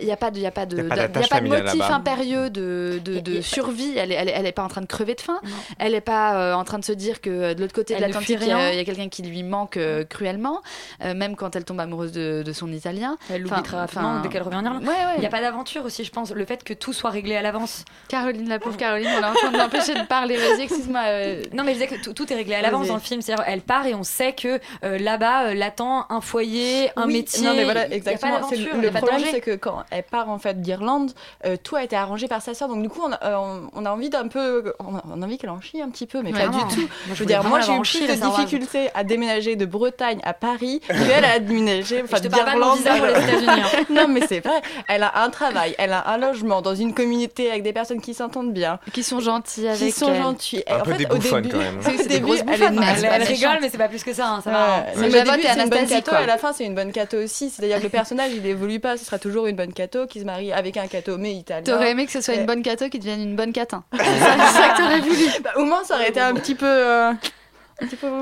[0.00, 1.28] il n'y a pas de, y a pas de, Y a pas y a d'attache
[1.28, 3.96] pas de familiale motif impérieux de, de, de survie.
[3.96, 5.40] Elle est, elle, est, elle est pas en train de crever de faim.
[5.78, 8.02] Elle est pas euh, en train de se dire que euh, de l'autre côté de
[8.02, 10.60] Elle fuit l'Atlantique, il y a, quelqu'un qui lui manque euh, cruellement,
[11.04, 13.16] euh, même quand elle tombe amoureuse de, de son Italien.
[13.30, 14.84] Elle l'oublie Enfin, très rapidement enfin, dès qu'elle revient en Irlande.
[14.84, 14.94] Ouais.
[15.16, 16.30] Il n'y a pas d'aventure aussi, je pense.
[16.32, 17.84] Le fait que tout soit réglé à l'avance.
[18.08, 20.36] Caroline, la pauvre Caroline, on est en train de l'empêcher de parler.
[20.36, 21.00] Vas-y, excuse-moi.
[21.06, 23.20] euh, Non, mais je disais que tout, est réglé à l'avance dans le film.
[23.22, 27.14] C'est-à-dire, elle part et on sait que euh, là-bas euh, l'attend un foyer, un Oui,
[27.14, 27.46] métier.
[27.46, 28.48] Non, mais voilà, Il y a pas exactement.
[28.48, 30.38] C'est d'aventure, le il y a le pas problème, c'est que quand elle part en
[30.38, 31.12] fait d'Irlande,
[31.46, 32.68] euh, tout a été arrangé par sa sœur.
[32.68, 35.22] Donc du coup, on a, euh, on- on a envie d'un peu, on a, on
[35.22, 36.80] a envie qu'elle en chie un petit peu, mais pas du tout.
[36.80, 40.20] Moi, je je veux dire, moi j'ai eu plus de difficultés à déménager de Bretagne
[40.24, 42.76] à Paris qu'elle a déménagé, enfin pas d'Irlande.
[42.78, 43.84] visa pour les États-Unis, hein.
[43.90, 44.60] non, mais c'est vrai.
[44.88, 48.14] Elle a un travail, elle a un logement dans une communauté avec des personnes qui
[48.14, 50.22] s'entendent bien, qui sont gentilles avec qui sont elle.
[50.22, 50.62] gentilles.
[50.66, 51.78] Un En peu fait, des au bouffonnes, début- quand même.
[51.82, 52.74] C'est- des début, grosses elle bouffonnes.
[52.82, 53.36] Elle, pas elle méchante.
[53.36, 54.28] rigole, mais c'est pas plus que ça.
[54.28, 54.58] hein, ça va.
[54.58, 54.82] Ouais.
[54.96, 56.92] Mais Mais au début, est c'est une bonne cato, à la fin, c'est une bonne
[56.92, 57.50] cato aussi.
[57.50, 60.24] C'est-à-dire que le personnage, il évolue pas, ce sera toujours une bonne cato qui se
[60.24, 61.62] marie avec un cato, mais italien.
[61.62, 63.84] T'aurais aimé que ce soit une bonne cato qui devienne une bonne catin.
[63.92, 64.06] C'est ça,
[64.38, 65.24] c'est ça que t'aurais voulu.
[65.42, 66.66] Bah, au moins, ça aurait été un petit peu.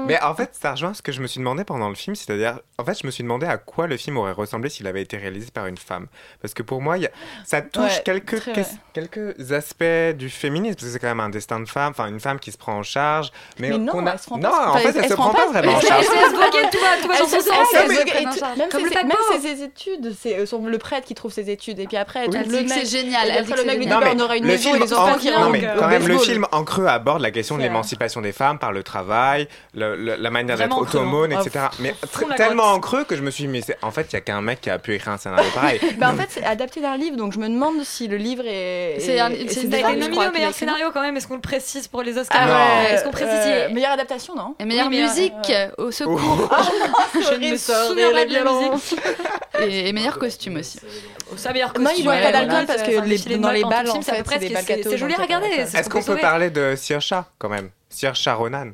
[0.07, 2.61] Mais en fait, ça rejoint ce que je me suis demandé pendant le film, c'est-à-dire,
[2.79, 5.17] en fait, je me suis demandé à quoi le film aurait ressemblé s'il avait été
[5.17, 6.07] réalisé par une femme.
[6.43, 7.11] Parce que pour moi, y a-
[7.45, 8.43] ça touche Ouais, quelques,
[8.93, 9.85] quelques aspects
[10.17, 12.53] du féminisme, parce que c'est quand même un destin de femme, enfin, une femme qui
[12.53, 13.31] se prend en charge.
[13.59, 14.71] Mais, Mais non, qu'on a- elle se prend non, pas.
[14.73, 16.05] en fait, elle, se prend pas vraiment en elle- charge.
[16.05, 16.65] elle- Elle Elle
[17.95, 19.07] elle elle.
[19.07, 21.79] Même ses- études, c'est euh, le prêtre qui trouve ses études.
[21.79, 22.79] Et puis après, elle trouve Elle le dit que mec.
[22.87, 24.93] c'est génial, elle après, dit le mec lui dit bah, on aura une maison des
[24.93, 27.63] enfants en- qui non, mais quand même, le film en creux aborde la question de
[27.63, 31.01] l'émancipation des femmes par le travail, le- le- la manière d'être creux,
[31.33, 31.41] hein.
[31.41, 31.67] etc.
[31.81, 31.95] Mais
[32.37, 34.41] tellement en creux que je me suis dit, mais en fait, il y a qu'un
[34.41, 35.81] mec qui a pu écrire un scénario pareil.
[35.99, 38.97] Bah, en fait, c'est adapté d'un livre, donc je me demande si le livre est.
[39.01, 42.39] C'est je nominé au meilleur scénario quand même, est-ce qu'on le précise pour les Oscars
[42.41, 45.91] Ah ouais, Est-ce qu'on précise euh, il- meilleure adaptation, non Et meilleure euh, musique au
[45.91, 46.21] secours.
[47.15, 48.99] Je ne me souviens pas de la musique.
[49.61, 50.79] et, meilleur costume aussi.
[51.33, 51.99] Au sa meilleur Non, costume.
[52.01, 54.13] il boit ouais, pas d'alcool parce c'est- que dans les balles, le film, en c'est
[54.13, 55.47] à peu fait, près c'est des c'est- joli à regarder.
[55.59, 57.71] euh, Est-ce qu'on peut parler de Saoirse quand même?
[57.89, 58.69] Saoirse Ronan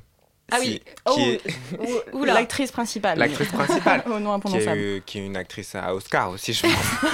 [0.53, 0.83] Ah oui.
[1.07, 2.27] Oh, est.
[2.27, 3.19] L'actrice principale.
[3.19, 6.73] l'actrice principale, Au nom qui est, qui est une actrice à Oscar aussi, je pense.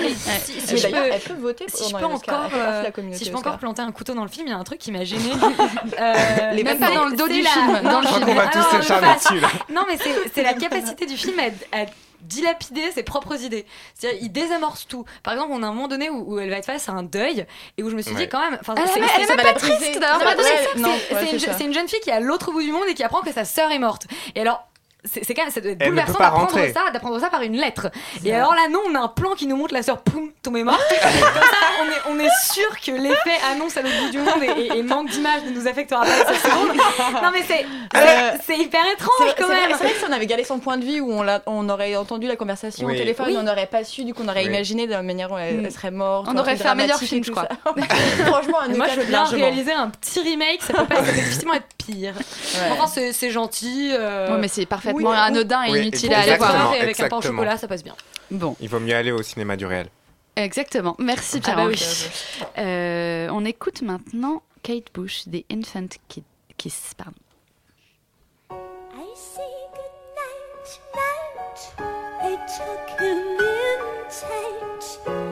[0.00, 3.24] Mais si- si je peux- elle peut voter si je peux encore, euh, communauté si
[3.24, 4.92] je peux encore planter un couteau dans le film, il y a un truc qui
[4.92, 5.30] m'a gêné.
[6.00, 8.18] Euh, Les Même pas dans le dos du la- film, dans le non, Je crois
[8.18, 8.26] film.
[8.26, 9.48] qu'on va tous non, mais s'écharner pas- dessus là.
[9.72, 11.86] Non, mais c'est c'est la capacité du film à, à
[12.20, 13.64] dilapider ses propres idées.
[13.94, 15.04] C'est-à-dire, il désamorce tout.
[15.22, 17.02] Par exemple, on a un moment donné où, où elle va être face à un
[17.02, 17.46] deuil
[17.76, 18.22] et où je me suis Ouais.
[18.24, 18.58] dit quand même.
[18.60, 20.78] enfin, Elle est c'est- c'est- elle est ça même va pas triste d'avoir c'est- c'est
[21.14, 21.52] ouais, une c'est ça.
[21.58, 23.32] c'est une jeune fille qui est à l'autre bout du monde et qui apprend que
[23.32, 24.06] sa sœur est morte.
[24.34, 24.66] Et alors.
[25.04, 27.88] C'est c'est quand même ça doit être bouleversant d'apprendre ça, d'apprendre ça par une lettre.
[28.24, 30.64] Et alors là, non, on a un plan qui nous montre la sœur poum tombée
[30.64, 30.82] morte.
[30.90, 34.42] Comme ça, on est, on est sûr que l'effet annonce à l'autre bout du monde
[34.42, 36.76] et, et- et manque d'image ne nous affectera pas cette seconde.
[37.22, 37.64] Non mais c'est
[37.96, 39.76] Euh, hyper étrange quand c'est vrai- même.
[39.78, 41.68] c'est vrai que si on avait gardé son point de vue où on, l'a- on
[41.68, 42.94] aurait entendu la conversation Oui.
[42.94, 43.36] au téléphone, Oui.
[43.38, 44.48] on n'aurait pas su, du coup on aurait Oui.
[44.48, 45.64] imaginé de la manière où elle, Mm.
[45.66, 46.26] elle serait morte.
[46.28, 47.48] On aurait fait un meilleur film, je crois.
[48.26, 49.40] Franchement, un Moi, je veux bien largement.
[49.44, 52.14] réaliser un petit remake, ça peut, pas, difficilement être pire.
[52.16, 52.68] Ouais.
[52.72, 53.90] Enfin, c'est c'est gentil.
[53.92, 56.62] euh, Ouais, mais c'est parfaitement oui, anodin et inutile à aller exactement.
[56.64, 56.74] voir.
[56.74, 57.36] et avec un pain au exactement.
[57.36, 57.94] chocolat, ça passe bien.
[58.30, 59.88] Bon, Il vaut mieux aller au cinéma du réel.
[60.36, 60.94] exactement.
[60.98, 61.56] Merci Ah Pierre.
[61.56, 61.74] bah Henry.
[61.76, 62.40] oui.
[62.58, 66.24] Euh, on écoute maintenant Kate Bush des Infant Ki-
[66.56, 66.92] Kiss.
[66.96, 67.12] Pardon.
[68.50, 71.88] I say goodnight tonight.
[72.20, 75.27] I took him in tight.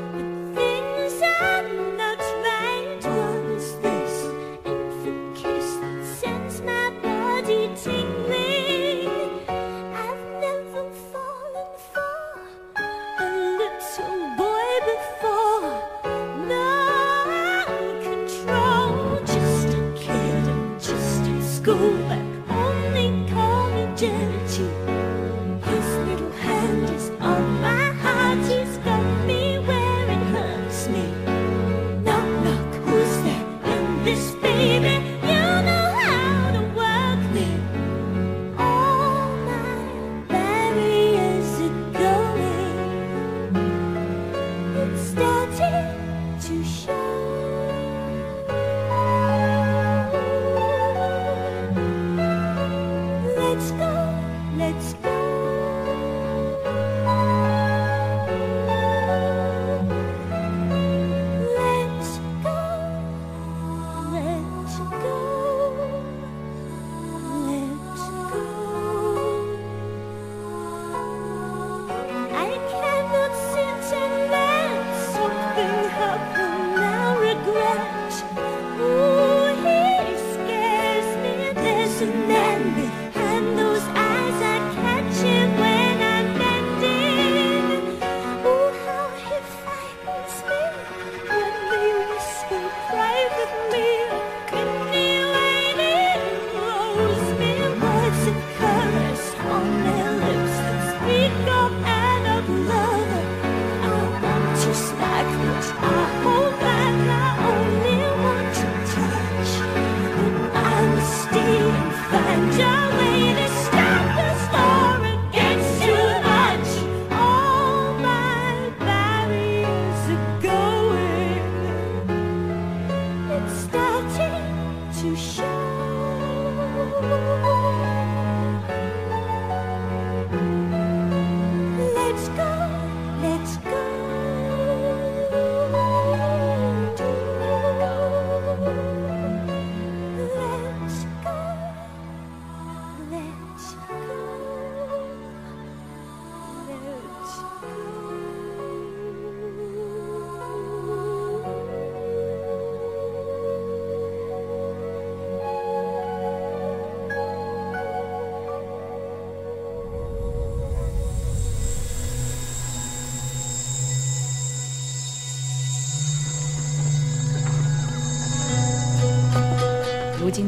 [21.67, 22.36] School,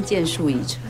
[0.09, 0.81] 剑术已成。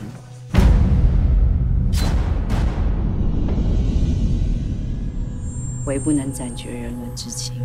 [5.86, 7.60] 唯不能斩绝人伦之情。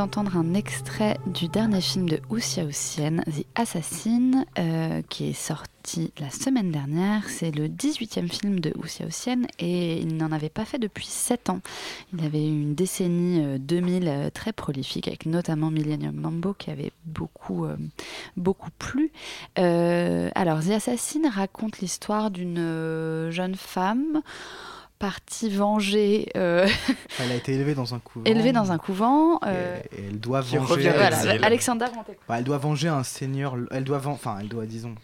[0.00, 6.10] D'entendre un extrait du dernier film de Ousia Oussienne, The Assassin, euh, qui est sorti
[6.18, 7.28] la semaine dernière.
[7.28, 11.50] C'est le 18e film de Ousia Oussienne et il n'en avait pas fait depuis 7
[11.50, 11.60] ans.
[12.14, 16.70] Il avait eu une décennie euh, 2000 euh, très prolifique avec notamment Millennium Mambo qui
[16.70, 17.76] avait beaucoup, euh,
[18.38, 19.12] beaucoup plu.
[19.58, 24.22] Euh, alors, The Assassin raconte l'histoire d'une euh, jeune femme
[25.00, 26.28] partie venger.
[26.36, 26.68] euh,
[27.20, 28.24] Elle a été élevée dans un couvent.
[28.24, 29.40] élevée dans un couvent.
[29.44, 30.90] euh, Et elle doit venger.
[30.90, 31.18] Voilà.
[31.44, 31.88] Alexandra.
[32.28, 33.56] Bah, elle doit venger un seigneur.
[33.72, 34.94] Elle doit, ven- enfin, elle doit, disons.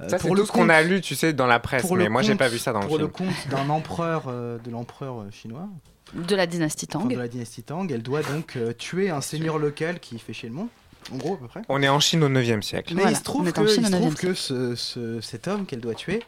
[0.00, 1.82] euh, Ça, c'est pour tout le ce qu'on a lu, tu sais, dans la presse,
[1.82, 3.08] pour mais le moi, j'ai pas vu ça dans le Pour film.
[3.08, 5.68] le compte d'un empereur, euh, de l'empereur chinois.
[6.14, 7.02] De la dynastie Tang.
[7.04, 7.90] Enfin, de la dynastie Tang.
[7.90, 10.68] Elle doit donc euh, tuer un seigneur local qui fait chier le monde.
[11.12, 11.62] En gros, à peu près.
[11.68, 12.94] On est en Chine au 9e siècle.
[12.94, 15.94] Mais il se trouve, que, il se trouve que ce- ce- cet homme qu'elle doit
[15.94, 16.22] tuer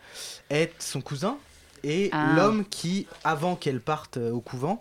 [0.51, 1.37] est son cousin
[1.85, 2.33] et Ah.
[2.35, 4.81] l'homme qui, avant qu'elle parte euh, au couvent,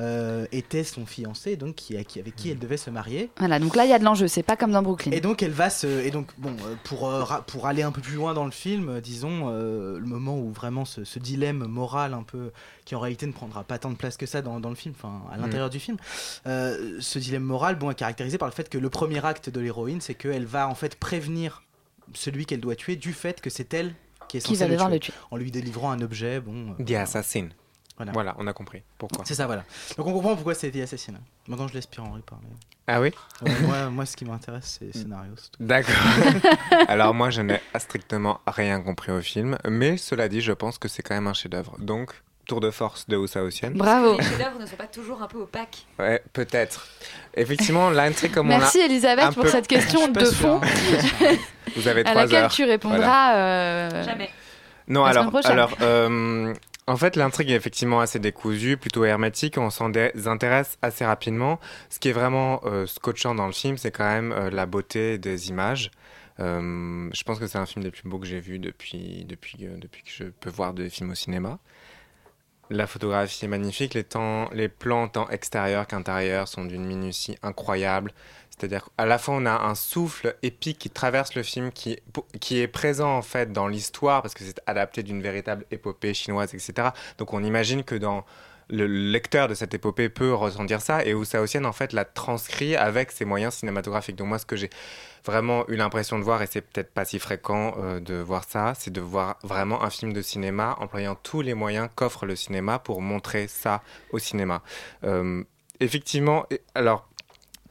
[0.00, 3.30] euh, était son fiancé, donc qui, avec qui elle devait se marier.
[3.38, 5.12] Voilà, donc là il y a de l'enjeu, c'est pas comme dans Brooklyn.
[5.12, 7.08] Et donc elle va se et donc bon euh, pour
[7.46, 10.84] pour aller un peu plus loin dans le film, disons euh, le moment où vraiment
[10.84, 12.50] ce, ce dilemme moral un peu
[12.84, 14.94] qui en réalité ne prendra pas tant de place que ça dans, dans le film,
[14.98, 15.70] enfin à l'intérieur Mm.
[15.70, 15.96] du film,
[16.48, 19.60] euh, ce dilemme moral bon est caractérisé par le fait que le premier acte de
[19.60, 21.62] l'héroïne c'est qu'elle va en fait prévenir
[22.14, 23.94] celui qu'elle doit tuer du fait que c'est elle
[24.28, 25.12] qui est Qui va devoir le tuer.
[25.30, 26.74] en lui délivrant un objet bon.
[26.78, 27.48] euh, The Assassin.
[27.96, 28.10] Voilà.
[28.12, 28.82] Voilà, on a compris.
[28.98, 29.64] Pourquoi C'est ça voilà.
[29.96, 31.12] Donc on comprend pourquoi c'est The Assassin.
[31.46, 32.46] Maintenant je laisse Pierre-Henri parler.
[32.88, 33.12] Ah oui
[33.42, 35.32] Ouais, moi, moi ce qui m'intéresse c'est le scénario.
[35.36, 35.62] c'est tout.
[35.62, 35.94] D'accord.
[36.88, 40.88] Alors moi, je n'ai strictement rien compris au film, mais cela dit, je pense que
[40.88, 41.76] c'est quand même un chef-d'œuvre.
[41.78, 42.12] Donc,
[42.44, 43.72] tour de force de Ousa Ossienne.
[43.74, 44.16] Bravo.
[44.18, 45.86] Les chefs-d'œuvre ne sont pas toujours un peu opaques.
[45.98, 46.86] Ouais, peut-être.
[47.34, 50.60] Effectivement, l'intrigue comme Merci on l'a Elisabeth pour peu- cette question de sûr, fond.
[51.76, 52.50] Vous avez à trois laquelle heures.
[52.50, 53.36] tu répondras Voilà.
[53.36, 54.30] euh, Jamais.
[54.88, 56.52] Non, la alors, alors euh,
[56.86, 59.56] en fait, l'intrigue est effectivement assez décousue, plutôt hermétique.
[59.56, 61.58] On s'en désintéresse assez rapidement.
[61.88, 65.16] Ce qui est vraiment euh, scotchant dans le film, c'est quand même euh, la beauté
[65.18, 65.90] des images.
[66.40, 69.56] Euh, je pense que c'est un film des plus beaux que j'ai vu depuis, depuis,
[69.78, 71.58] depuis que je peux voir des films au cinéma.
[72.70, 78.12] La photographie est magnifique, les, plans tant extérieurs qu'intérieurs sont d'une minutie incroyable.
[78.50, 81.98] C'est-à-dire qu'à la fois on a un souffle épique qui traverse le film, qui,
[82.50, 86.88] est présent en fait dans l'histoire, parce que c'est adapté d'une véritable épopée chinoise, etc.
[87.18, 88.24] Donc on imagine que dans
[88.68, 92.76] le lecteur de cette épopée peut ressentir ça, et Ousa Ossienne en fait l'a transcrit
[92.76, 94.16] avec ses moyens cinématographiques.
[94.16, 94.70] Donc moi ce que j'ai
[95.24, 98.74] vraiment eu l'impression de voir, et c'est peut-être pas si fréquent euh, de voir ça,
[98.76, 102.78] c'est de voir vraiment un film de cinéma employant tous les moyens qu'offre le cinéma
[102.78, 104.62] pour montrer ça au cinéma.
[105.04, 105.42] Euh,
[105.80, 107.08] effectivement, alors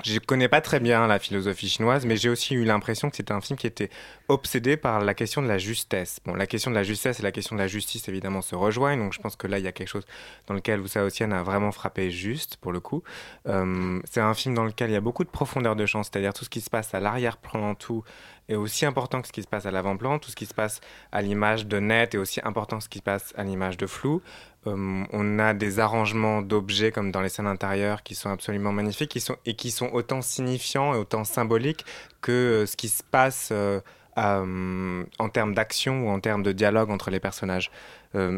[0.03, 3.31] je connais pas très bien la philosophie chinoise, mais j'ai aussi eu l'impression que c'était
[3.31, 3.89] un film qui était
[4.27, 6.19] obsédé par la question de la justesse.
[6.25, 8.97] Bon, la question de la justesse et la question de la justice, évidemment, se rejoignent.
[9.03, 10.05] Donc, je pense que là, il y a quelque chose
[10.47, 13.03] dans lequel Ousa Ossienne a vraiment frappé juste, pour le coup.
[13.47, 16.33] Euh, c'est un film dans lequel il y a beaucoup de profondeur de champ, c'est-à-dire
[16.33, 18.03] tout ce qui se passe à l'arrière-plan, tout
[18.49, 20.19] est aussi important que ce qui se passe à l'avant-plan.
[20.19, 20.81] Tout ce qui se passe
[21.11, 23.87] à l'image de net est aussi important que ce qui se passe à l'image de
[23.87, 24.21] flou.
[24.67, 29.11] Euh, on a des arrangements d'objets comme dans les scènes intérieures qui sont absolument magnifiques
[29.11, 31.85] qui sont, et qui sont autant signifiants et autant symboliques
[32.21, 33.81] que euh, ce qui se passe euh,
[34.17, 37.71] euh, en termes d'action ou en termes de dialogue entre les personnages.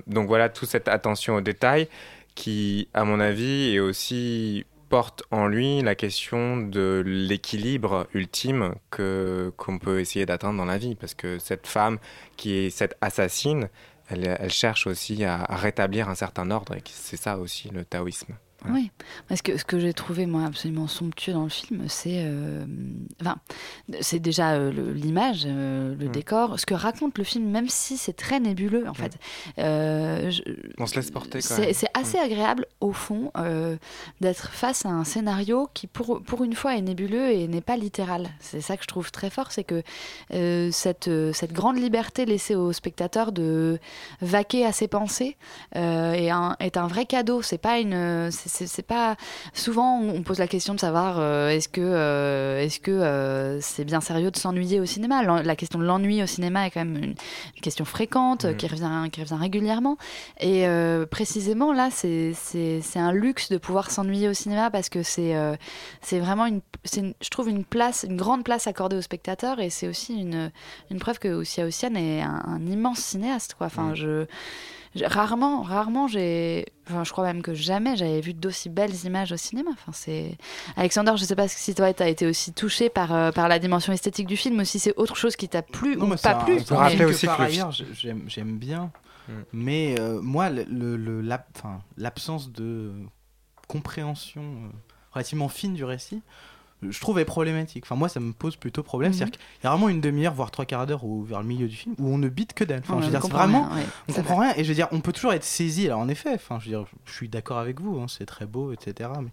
[0.08, 1.90] Donc voilà, toute cette attention aux détails
[2.34, 9.52] qui, à mon avis, est aussi porte en lui la question de l'équilibre ultime que
[9.58, 10.96] qu'on peut essayer d'atteindre dans la vie.
[10.96, 11.98] Parce que cette femme
[12.38, 13.70] qui est cette assassine
[14.08, 18.36] elle, cherche aussi à, à rétablir un certain ordre et c'est ça aussi le taoïsme
[18.72, 18.92] Oui,
[19.28, 22.66] parce que ce que j'ai trouvé moi absolument somptueux dans le film, c'est euh,
[23.22, 23.36] enfin,
[24.02, 28.14] c'est déjà euh, l'image, euh, le décor, ce que raconte le film, même si c'est
[28.14, 29.18] très nébuleux en fait.
[29.58, 30.42] Je-
[30.78, 33.32] on se laisse porter quand c'est assez agréable au fond
[34.22, 37.78] d'être face à un scénario qui pour, pour une fois est nébuleux et n'est pas
[37.78, 38.30] littéral.
[38.40, 39.84] C'est ça que je trouve très fort, c'est que
[40.72, 43.80] cette, cette grande liberté laissée au spectateur de
[44.22, 45.38] vaquer à ses pensées
[45.74, 47.42] est, un, est un vrai cadeau.
[47.42, 49.16] C'est pas une, c'est- c'est pas
[49.54, 53.86] souvent on pose la question de savoir euh, est-ce que euh, est-ce que euh, c'est
[53.86, 55.24] bien sérieux de s'ennuyer au cinéma?
[55.44, 57.04] La question de l'ennui au cinéma est quand même une,
[57.56, 58.58] une question fréquente Mhm.
[58.58, 59.98] qui revient qui revient régulièrement.
[60.40, 60.66] Et
[61.12, 65.34] précisément là, c'est c'est c'est un luxe de pouvoir s'ennuyer au cinéma parce que c'est
[66.02, 69.60] c'est vraiment une, c'est une- je trouve une place, une grande place accordée aux spectateurs
[69.60, 70.52] et c'est aussi une,
[70.92, 73.56] une preuve que Ousia Ossian est un, un immense cinéaste.
[73.56, 73.68] Quoi.
[73.68, 74.28] Enfin, je, j'ai-
[75.04, 79.38] rarement, rarement, j'ai, enfin, je crois même que jamais j'avais vu d'aussi belles images au
[79.38, 79.72] cinéma.
[79.74, 80.38] Enfin, c'est
[80.78, 83.92] Alexander, je sais pas si toi t'as été aussi touché par euh, par la dimension
[83.94, 86.36] esthétique du film, ou si c'est autre chose qui t'a plu Non, ou mais pas
[86.36, 86.56] plu.
[86.70, 88.92] mais- rappelle aussi que par ailleurs, j'ai- j'aime j'aime bien,
[89.28, 89.32] Mm.
[89.54, 91.22] mais euh, moi, le, le-
[91.98, 92.94] l'absence de
[93.68, 94.70] compréhension euh,
[95.12, 96.22] relativement fine du récit,
[96.88, 97.84] je trouve est problématique.
[97.86, 99.12] Enfin, moi, ça me pose plutôt problème.
[99.14, 101.68] C'est-à-dire qu'il y a vraiment une demi-heure, voire trois quarts d'heure, ou vers le milieu
[101.68, 102.82] du film, où on ne bite que dalle.
[102.84, 104.54] Enfin, On je veux dire, vraiment, rien, ouais, on comprend rien.
[104.58, 105.88] Et je veux dire, on peut toujours être saisi.
[105.88, 108.00] Alors, en effet, enfin, je veux dire, je suis d'accord avec vous.
[108.00, 109.10] hein, c'est très beau, etc.
[109.22, 109.32] Mais,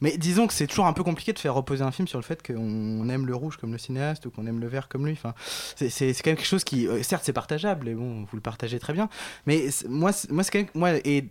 [0.00, 2.24] mais disons que c'est toujours un peu compliqué de faire reposer un film sur le
[2.24, 5.12] fait qu'on aime le rouge comme le cinéaste ou qu'on aime le vert comme lui.
[5.12, 5.34] Enfin,
[5.76, 7.88] c'est quand même quelque chose qui, euh, certes, c'est partageable.
[7.88, 9.08] Et bon, vous le partagez très bien.
[9.46, 11.28] Mais moi, c'est- moi, c'est quand même, moi, et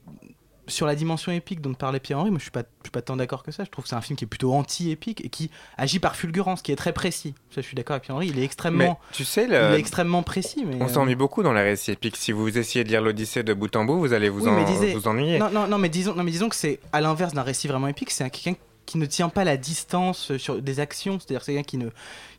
[0.67, 3.17] sur la dimension épique dont parlait Pierre-Henri, moi je suis pas, je suis pas tant
[3.17, 3.63] d'accord que ça.
[3.65, 6.61] Je trouve que c'est un film qui est plutôt anti-épique et qui agit par fulgurance,
[6.61, 7.35] qui est très précis.
[7.53, 10.23] Ça, je suis d'accord avec Pierre-Henri, il est extrêmement, Mais tu sais, il est extrêmement
[10.23, 10.63] précis.
[10.65, 12.15] Mais On euh, s'ennuie beaucoup dans les récits épiques.
[12.15, 14.55] Si vous essayez de lire l'Odyssée de bout en bout, vous allez vous, oui, en-
[14.55, 15.37] mais disais- vous ennuyer.
[15.39, 17.87] Non, non, non, mais disons, non, mais disons que c'est à l'inverse d'un récit vraiment
[17.87, 21.41] épique, c'est un- quelqu'un qui ne tient pas la distance euh, sur des actions, c'est-à-dire
[21.43, 21.87] c'est quelqu'un qui ne,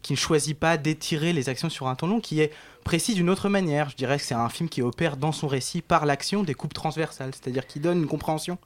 [0.02, 2.52] qui ne choisit pas d'étirer les actions sur un temps long, qui est
[2.84, 3.88] précis d'une autre manière.
[3.90, 6.74] Je dirais que c'est un film qui opère dans son récit par l'action des coupes
[6.74, 8.58] transversales, c'est-à-dire qui donne une compréhension,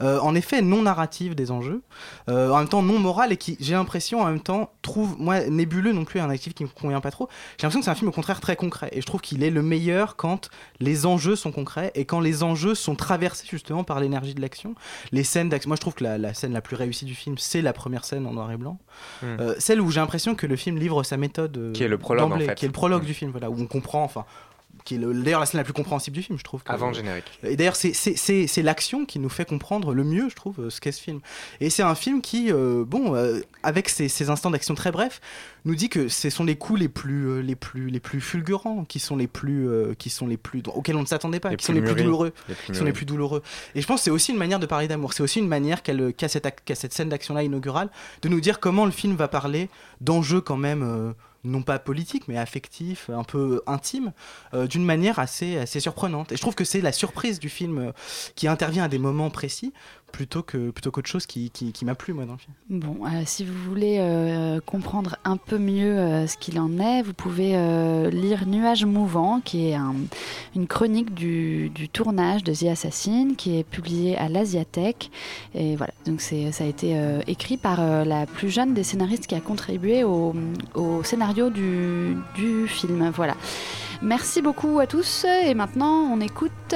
[0.00, 1.82] euh, en effet, non narrative des enjeux,
[2.28, 5.40] euh, en même temps non morale et qui, j'ai l'impression, en même temps, trouve, moi,
[5.46, 7.28] nébuleux non plus, un actif qui me convient pas trop.
[7.56, 9.50] J'ai l'impression que c'est un film au contraire très concret et je trouve qu'il est
[9.50, 10.50] le meilleur quand
[10.80, 14.74] les enjeux sont concrets et quand les enjeux sont traversés justement par l'énergie de l'action.
[15.12, 17.38] Les scènes d'action, moi je trouve que la, la scène la plus réussie du film,
[17.38, 18.78] c'est la première scène en noir et blanc.
[19.22, 19.36] Hmm.
[19.40, 21.72] Euh, celle où j'ai l'impression que le film livre sa méthode.
[21.72, 22.54] Qui est le prologue, d'emblée, en fait.
[22.56, 23.06] Qui est le prologue Hmm.
[23.06, 24.24] du film, voilà, où on comprend, enfin,
[24.84, 26.60] qui est le- d'ailleurs la scène la plus compréhensible du film, je trouve.
[26.74, 27.24] Avant le générique.
[27.44, 30.92] Et d'ailleurs, c'est- l'action qui nous fait comprendre le mieux, je trouve, euh, ce qu'est
[30.92, 31.20] ce film.
[31.60, 35.20] Et c'est un film qui, euh, bon, euh, avec ses, ses instants d'action très brefs,
[35.64, 38.98] nous dit que ce sont les coups les plus, les plus, les plus fulgurants, qui
[38.98, 41.64] sont les plus, euh, qui sont les plus, auxquels on ne s'attendait pas, Les qui
[41.64, 43.42] sont les plus douloureux, Les plus qui sont les plus douloureux.
[43.76, 45.14] Et je pense que c'est aussi une manière de parler d'amour.
[45.14, 47.88] C'est aussi une manière qu'elle- qu'a cette, ac- qu'a cette scène d'action-là inaugurale
[48.22, 49.70] de nous dire comment le film va parler
[50.02, 51.14] d'enjeux quand même.
[51.44, 54.12] Non pas politiques, mais affectifs, un peu intimes,
[54.54, 56.32] euh, d'une manière assez, assez surprenante.
[56.32, 57.92] Et je trouve que c'est la surprise du film euh,
[58.34, 59.72] qui intervient à des moments précis,
[60.16, 62.54] plutôt que plutôt qu'autre chose qui, qui, qui m'a plu, moi, dans le film.
[62.70, 67.02] Bon, euh, si vous voulez euh, comprendre un peu mieux euh, ce qu'il en est,
[67.02, 67.50] vous pouvez
[68.10, 69.96] lire Nuages mouvants, qui est un-
[70.54, 75.10] une chronique du, du tournage de The Assassin, qui est publiée à l'Asiatech.
[75.54, 76.96] Et voilà, donc c'est, ça a été
[77.26, 80.32] écrit par la plus jeune des scénaristes qui a contribué au,
[80.74, 83.10] au scénario du, du film.
[83.14, 83.34] Voilà.
[84.02, 85.24] Merci beaucoup à tous.
[85.46, 86.74] Et maintenant, on écoute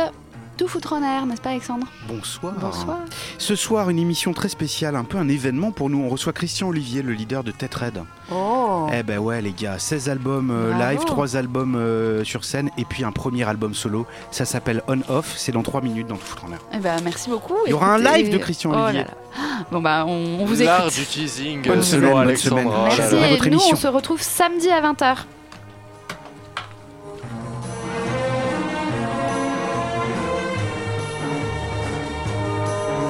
[0.58, 1.86] Tout foutre en air, n'est-ce pas, Alexandre?
[2.08, 2.52] Bonsoir.
[2.60, 2.98] Bonsoir.
[3.38, 6.02] Ce soir, une émission très spéciale, un peu un événement pour nous.
[6.02, 8.02] On reçoit Christian Olivier, le leader de Tête Red.
[8.32, 12.70] Oh Eh ben ouais, les gars, 16 albums euh, live, 3 albums euh, sur scène
[12.76, 14.04] et puis un premier album solo.
[14.32, 16.58] Ça s'appelle On Off, c'est dans 3 minutes dans Tout foutre en air.
[16.74, 17.54] Eh ben, merci beaucoup.
[17.66, 19.04] Il y aura un live de Christian Oh là Olivier.
[19.04, 19.14] là.
[19.70, 20.94] Bon bah on, on vous L'art écoute.
[20.94, 22.90] du teasing Bonne euh, semaine, selon bonne Alexandra.
[22.90, 23.20] semaine.
[23.30, 25.18] Merci et nous on se retrouve samedi à 20h.